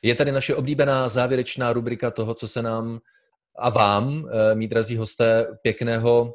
Je 0.02 0.14
tady 0.14 0.32
naše 0.32 0.54
oblíbená 0.54 1.08
závěrečná 1.08 1.72
rubrika 1.72 2.10
toho, 2.10 2.34
co 2.34 2.48
se 2.48 2.62
nám 2.62 3.00
a 3.58 3.70
vám, 3.70 4.28
eh, 4.30 4.54
mý 4.54 4.68
drazí 4.68 4.96
hosté, 4.96 5.46
pěkného 5.62 6.34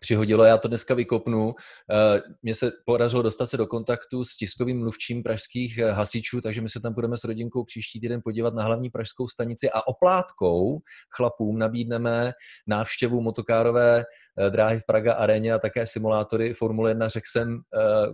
přihodilo, 0.00 0.44
já 0.44 0.58
to 0.58 0.68
dneska 0.68 0.94
vykopnu. 0.94 1.54
Eh, 1.90 2.20
mně 2.42 2.54
se 2.54 2.72
podařilo 2.86 3.22
dostat 3.22 3.46
se 3.46 3.56
do 3.56 3.66
kontaktu 3.66 4.24
s 4.24 4.36
tiskovým 4.36 4.78
mluvčím 4.78 5.22
pražských 5.22 5.78
eh, 5.78 5.90
hasičů, 5.90 6.40
takže 6.40 6.60
my 6.60 6.68
se 6.68 6.80
tam 6.80 6.94
budeme 6.94 7.16
s 7.16 7.24
rodinkou 7.24 7.64
příští 7.64 8.00
týden 8.00 8.20
podívat 8.24 8.54
na 8.54 8.62
hlavní 8.62 8.90
pražskou 8.90 9.28
stanici 9.28 9.70
a 9.70 9.86
oplátkou 9.86 10.78
chlapům 11.16 11.58
nabídneme 11.58 12.32
návštěvu 12.66 13.20
motokárové 13.20 14.04
eh, 14.38 14.50
dráhy 14.50 14.80
v 14.80 14.86
Praga 14.86 15.12
aréně 15.12 15.52
a 15.52 15.58
také 15.58 15.86
simulátory 15.86 16.54
Formule 16.54 16.90
1. 16.90 17.08
Řekl 17.08 17.26
jsem 17.30 17.60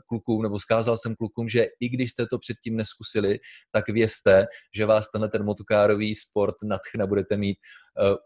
klukům, 0.08 0.42
nebo 0.42 0.58
zkázal 0.58 0.96
jsem 0.96 1.14
klukům, 1.16 1.48
že 1.48 1.66
i 1.80 1.88
když 1.88 2.10
jste 2.10 2.26
to 2.26 2.38
předtím 2.38 2.76
neskusili, 2.76 3.38
tak 3.70 3.88
vězte, 3.88 4.46
že 4.74 4.86
vás 4.86 5.10
tenhle 5.10 5.28
ten 5.28 5.44
motokárový 5.44 6.14
sport 6.14 6.54
nadchne, 6.62 7.06
budete 7.06 7.36
mít 7.36 7.58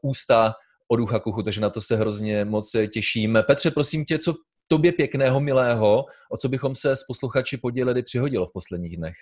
ústa 0.03 0.55
od 0.89 1.01
ucha 1.01 1.19
kuchu, 1.19 1.43
takže 1.43 1.61
na 1.61 1.71
to 1.71 1.81
se 1.81 1.97
hrozně 1.97 2.45
moc 2.45 2.77
těším. 2.93 3.39
Petře, 3.47 3.71
prosím 3.71 4.05
tě, 4.05 4.19
co 4.19 4.35
tobě 4.69 4.93
pěkného, 4.93 5.41
milého, 5.41 6.05
o 6.31 6.37
co 6.37 6.49
bychom 6.49 6.75
se 6.75 6.97
s 6.97 7.05
posluchači 7.05 7.57
podělili, 7.57 8.03
přihodilo 8.03 8.47
v 8.47 8.53
posledních 8.53 8.97
dnech? 8.97 9.17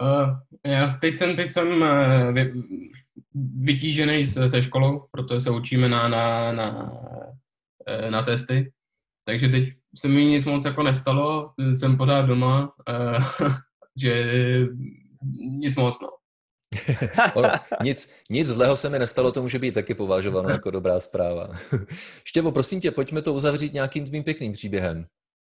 Uh, 0.00 0.36
já 0.66 0.88
teď 1.00 1.16
jsem, 1.16 1.36
teď 1.36 1.50
jsem 1.50 1.82
uh, 1.82 2.32
vy, 2.32 2.52
vytížený 3.60 4.26
se, 4.26 4.50
se 4.50 4.62
školou, 4.62 5.06
protože 5.10 5.40
se 5.40 5.50
učíme 5.50 5.88
na, 5.88 6.08
na, 6.08 6.52
na, 6.52 6.92
uh, 6.92 8.10
na 8.10 8.22
testy. 8.22 8.72
Takže 9.24 9.48
teď 9.48 9.68
se 9.96 10.08
mi 10.08 10.24
nic 10.24 10.44
moc 10.44 10.64
jako 10.64 10.82
nestalo, 10.82 11.52
jsem 11.74 11.96
pořád 11.96 12.22
doma, 12.22 12.72
uh, 12.88 13.48
že 14.02 14.26
nic 15.38 15.76
moc, 15.76 16.00
no. 16.00 16.08
ono, 17.34 17.48
nic, 17.82 18.10
nic 18.30 18.46
zlého 18.46 18.76
se 18.76 18.88
mi 18.90 18.98
nestalo, 18.98 19.32
to 19.32 19.42
může 19.42 19.58
být 19.58 19.74
taky 19.74 19.94
považováno 19.94 20.48
jako 20.48 20.70
dobrá 20.70 21.00
zpráva. 21.00 21.48
Štěvo, 22.24 22.52
prosím 22.52 22.80
tě, 22.80 22.90
pojďme 22.90 23.22
to 23.22 23.34
uzavřít 23.34 23.72
nějakým 23.72 24.06
tvým 24.06 24.24
pěkným 24.24 24.52
příběhem. 24.52 25.06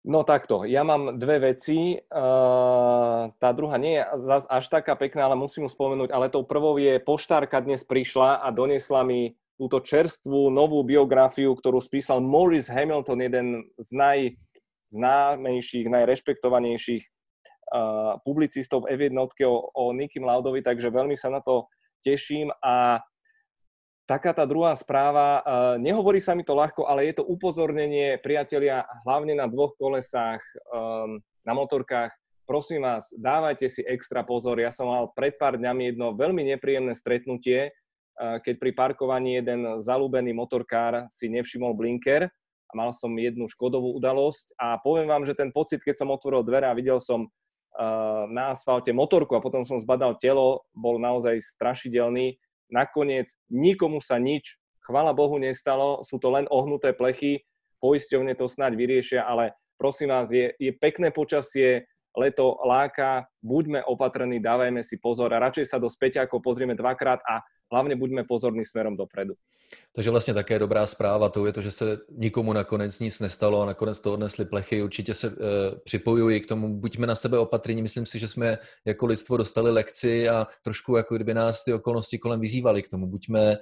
No 0.03 0.27
takto, 0.27 0.67
ja 0.67 0.83
mám 0.83 1.15
dve 1.15 1.55
veci. 1.55 1.95
Uh, 2.11 3.31
tá 3.39 3.55
druhá 3.55 3.79
nie 3.79 4.03
je 4.03 4.27
zas 4.27 4.51
až 4.51 4.67
taká 4.67 4.99
pekná, 4.99 5.31
ale 5.31 5.39
musím 5.39 5.71
ju. 5.71 6.11
Ale 6.11 6.27
tou 6.27 6.43
prvou 6.43 6.75
je, 6.75 6.99
poštárka 6.99 7.63
dnes 7.63 7.87
prišla 7.87 8.43
a 8.43 8.51
donesla 8.51 9.07
mi 9.07 9.39
túto 9.55 9.79
čerstvú 9.79 10.51
novú 10.51 10.83
biografiu, 10.83 11.55
ktorú 11.55 11.79
spísal 11.79 12.19
Maurice 12.19 12.75
Hamilton, 12.75 13.23
jeden 13.23 13.63
z 13.79 13.89
najznámejších, 13.95 15.87
najrešpektovanejších 15.87 17.07
publicistov 18.21 18.85
v 18.85 18.97
F1 19.01 19.17
o, 19.17 19.29
o 19.73 19.85
Nikim 19.97 20.29
Laudovi, 20.29 20.61
takže 20.61 20.93
veľmi 20.93 21.17
sa 21.17 21.33
na 21.33 21.41
to 21.41 21.65
teším. 22.05 22.53
A 22.61 23.01
taká 24.05 24.37
tá 24.37 24.45
druhá 24.45 24.77
správa, 24.77 25.41
uh, 25.41 25.75
nehovorí 25.81 26.21
sa 26.21 26.37
mi 26.37 26.45
to 26.45 26.53
ľahko, 26.53 26.85
ale 26.85 27.09
je 27.09 27.23
to 27.23 27.25
upozornenie 27.25 28.21
priatelia 28.21 28.85
hlavne 29.09 29.33
na 29.33 29.49
dvoch 29.49 29.73
kolesách, 29.81 30.43
um, 30.69 31.17
na 31.43 31.53
motorkách, 31.57 32.13
prosím 32.45 32.85
vás, 32.85 33.09
dávajte 33.17 33.67
si 33.73 33.81
extra 33.89 34.21
pozor. 34.21 34.61
Ja 34.61 34.69
som 34.69 34.93
mal 34.93 35.09
pred 35.17 35.41
pár 35.41 35.57
dňami 35.57 35.95
jedno 35.95 36.13
veľmi 36.13 36.45
nepríjemné 36.55 36.93
stretnutie, 36.93 37.73
keď 38.21 38.55
pri 38.61 38.71
parkovaní 38.77 39.41
jeden 39.41 39.81
zalúbený 39.81 40.37
motorkár 40.37 41.09
si 41.09 41.33
nevšimol 41.33 41.73
blinker 41.73 42.29
a 42.29 42.73
mal 42.77 42.93
som 42.93 43.11
jednu 43.17 43.49
škodovú 43.49 43.97
udalosť. 43.97 44.53
A 44.61 44.77
poviem 44.79 45.09
vám, 45.09 45.25
že 45.25 45.35
ten 45.35 45.51
pocit, 45.51 45.81
keď 45.81 46.05
som 46.05 46.13
otvoril 46.13 46.45
dvere 46.45 46.69
a 46.69 46.77
videl 46.77 47.01
som 47.01 47.27
na 48.29 48.53
asfalte 48.53 48.93
motorku 48.93 49.33
a 49.33 49.45
potom 49.45 49.65
som 49.65 49.81
zbadal 49.81 50.17
telo, 50.21 50.69
bol 50.77 51.01
naozaj 51.01 51.41
strašidelný. 51.57 52.37
Nakoniec 52.73 53.29
nikomu 53.53 54.01
sa 54.01 54.17
nič, 54.17 54.57
chvala 54.85 55.13
Bohu, 55.13 55.37
nestalo, 55.37 56.05
sú 56.05 56.17
to 56.17 56.33
len 56.33 56.49
ohnuté 56.49 56.93
plechy, 56.97 57.45
poisťovne 57.81 58.33
to 58.37 58.49
snáď 58.49 58.77
vyriešia, 58.77 59.21
ale 59.25 59.57
prosím 59.77 60.13
vás, 60.13 60.29
je, 60.33 60.53
je 60.57 60.73
pekné 60.73 61.13
počasie, 61.13 61.85
leto 62.13 62.61
láka, 62.65 63.25
buďme 63.41 63.85
opatrní, 63.89 64.37
dávajme 64.37 64.85
si 64.85 65.01
pozor 65.01 65.33
a 65.33 65.41
radšej 65.41 65.73
sa 65.73 65.81
do 65.81 65.89
späťákov 65.89 66.45
pozrieme 66.45 66.77
dvakrát 66.77 67.25
a 67.25 67.41
hlavně 67.73 67.97
buďme 67.97 68.25
pozorní 68.25 68.65
směrem 68.65 68.97
dopredu. 68.97 69.35
Takže 69.95 70.11
vlastně 70.11 70.35
také 70.35 70.59
dobrá 70.59 70.87
zpráva 70.87 71.29
to 71.29 71.47
je 71.47 71.53
to, 71.53 71.63
že 71.63 71.71
se 71.71 71.99
nikomu 72.11 72.53
nakonec 72.53 73.01
nic 73.01 73.21
nestalo 73.21 73.63
a 73.63 73.67
nakonec 73.67 74.01
to 74.01 74.13
odnesli 74.13 74.45
plechy. 74.45 74.83
Určitě 74.83 75.15
se 75.15 75.27
e, 75.27 75.33
připojuji 75.85 76.41
k 76.41 76.47
tomu, 76.47 76.81
buďme 76.81 77.07
na 77.07 77.15
sebe 77.15 77.39
opatrní. 77.39 77.83
Myslím 77.83 78.07
si, 78.07 78.19
že 78.19 78.29
jsme 78.29 78.59
jako 78.85 79.07
lidstvo 79.07 79.37
dostali 79.37 79.71
lekci 79.71 80.29
a 80.29 80.47
trošku 80.65 80.97
jako 80.97 81.15
kdyby 81.15 81.35
nás 81.35 81.65
ty 81.65 81.73
okolnosti 81.73 82.19
kolem 82.19 82.41
vyzývaly 82.41 82.83
k 82.83 82.89
tomu. 82.89 83.07
Buďme 83.07 83.53
e, 83.53 83.59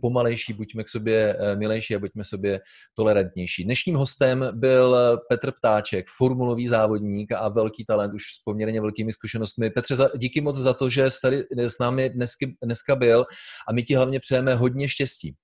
pomalejší, 0.00 0.52
buďme 0.52 0.84
k 0.84 0.88
sobě 0.88 1.36
e, 1.38 1.56
milejší 1.56 1.94
a 1.94 1.98
buďme 1.98 2.24
sobě 2.24 2.60
tolerantnější. 2.94 3.64
Dnešním 3.64 3.96
hostem 3.96 4.48
byl 4.52 4.96
Petr 5.28 5.52
Ptáček, 5.52 6.06
formulový 6.16 6.68
závodník 6.68 7.32
a 7.32 7.48
velký 7.48 7.84
talent 7.84 8.14
už 8.14 8.22
s 8.22 8.42
poměrně 8.44 8.80
velkými 8.80 9.12
zkušenostmi. 9.12 9.70
Petře, 9.70 9.96
díky 10.16 10.40
moc 10.40 10.56
za 10.56 10.74
to, 10.74 10.90
že 10.90 11.10
jsi 11.10 11.20
tady 11.20 11.44
s 11.56 11.78
námi 11.78 12.10
dnesky, 12.10 12.56
dneska 12.62 12.96
byl 12.96 13.26
a 13.68 13.72
my 13.72 13.82
ti 13.82 13.94
hlavně 13.94 14.20
přejeme 14.20 14.54
hodně 14.54 14.88
štěstí. 14.88 15.34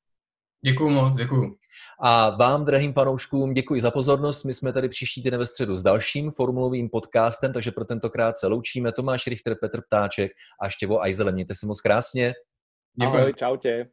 Děkuji 0.64 0.90
moc, 0.90 1.16
děkuji. 1.16 1.56
A 2.00 2.30
vám, 2.30 2.64
drahým 2.64 2.92
fanouškům, 2.92 3.54
děkuji 3.54 3.80
za 3.80 3.90
pozornost. 3.90 4.44
My 4.44 4.54
jsme 4.54 4.72
tady 4.72 4.88
příští 4.88 5.22
týden 5.22 5.38
ve 5.38 5.46
středu 5.46 5.76
s 5.76 5.82
dalším 5.82 6.30
formulovým 6.30 6.88
podcastem, 6.88 7.52
takže 7.52 7.70
pro 7.70 7.84
tentokrát 7.84 8.36
se 8.36 8.46
loučíme. 8.46 8.92
Tomáš 8.92 9.26
Richter, 9.26 9.56
Petr 9.60 9.80
Ptáček 9.82 10.32
a 10.60 10.68
Štěvo 10.68 11.02
Ajzele. 11.02 11.32
Mějte 11.32 11.54
se 11.54 11.66
moc 11.66 11.80
krásně. 11.80 12.34
Děkuji. 13.00 13.18
Ahoj, 13.18 13.34
čaute. 13.34 13.88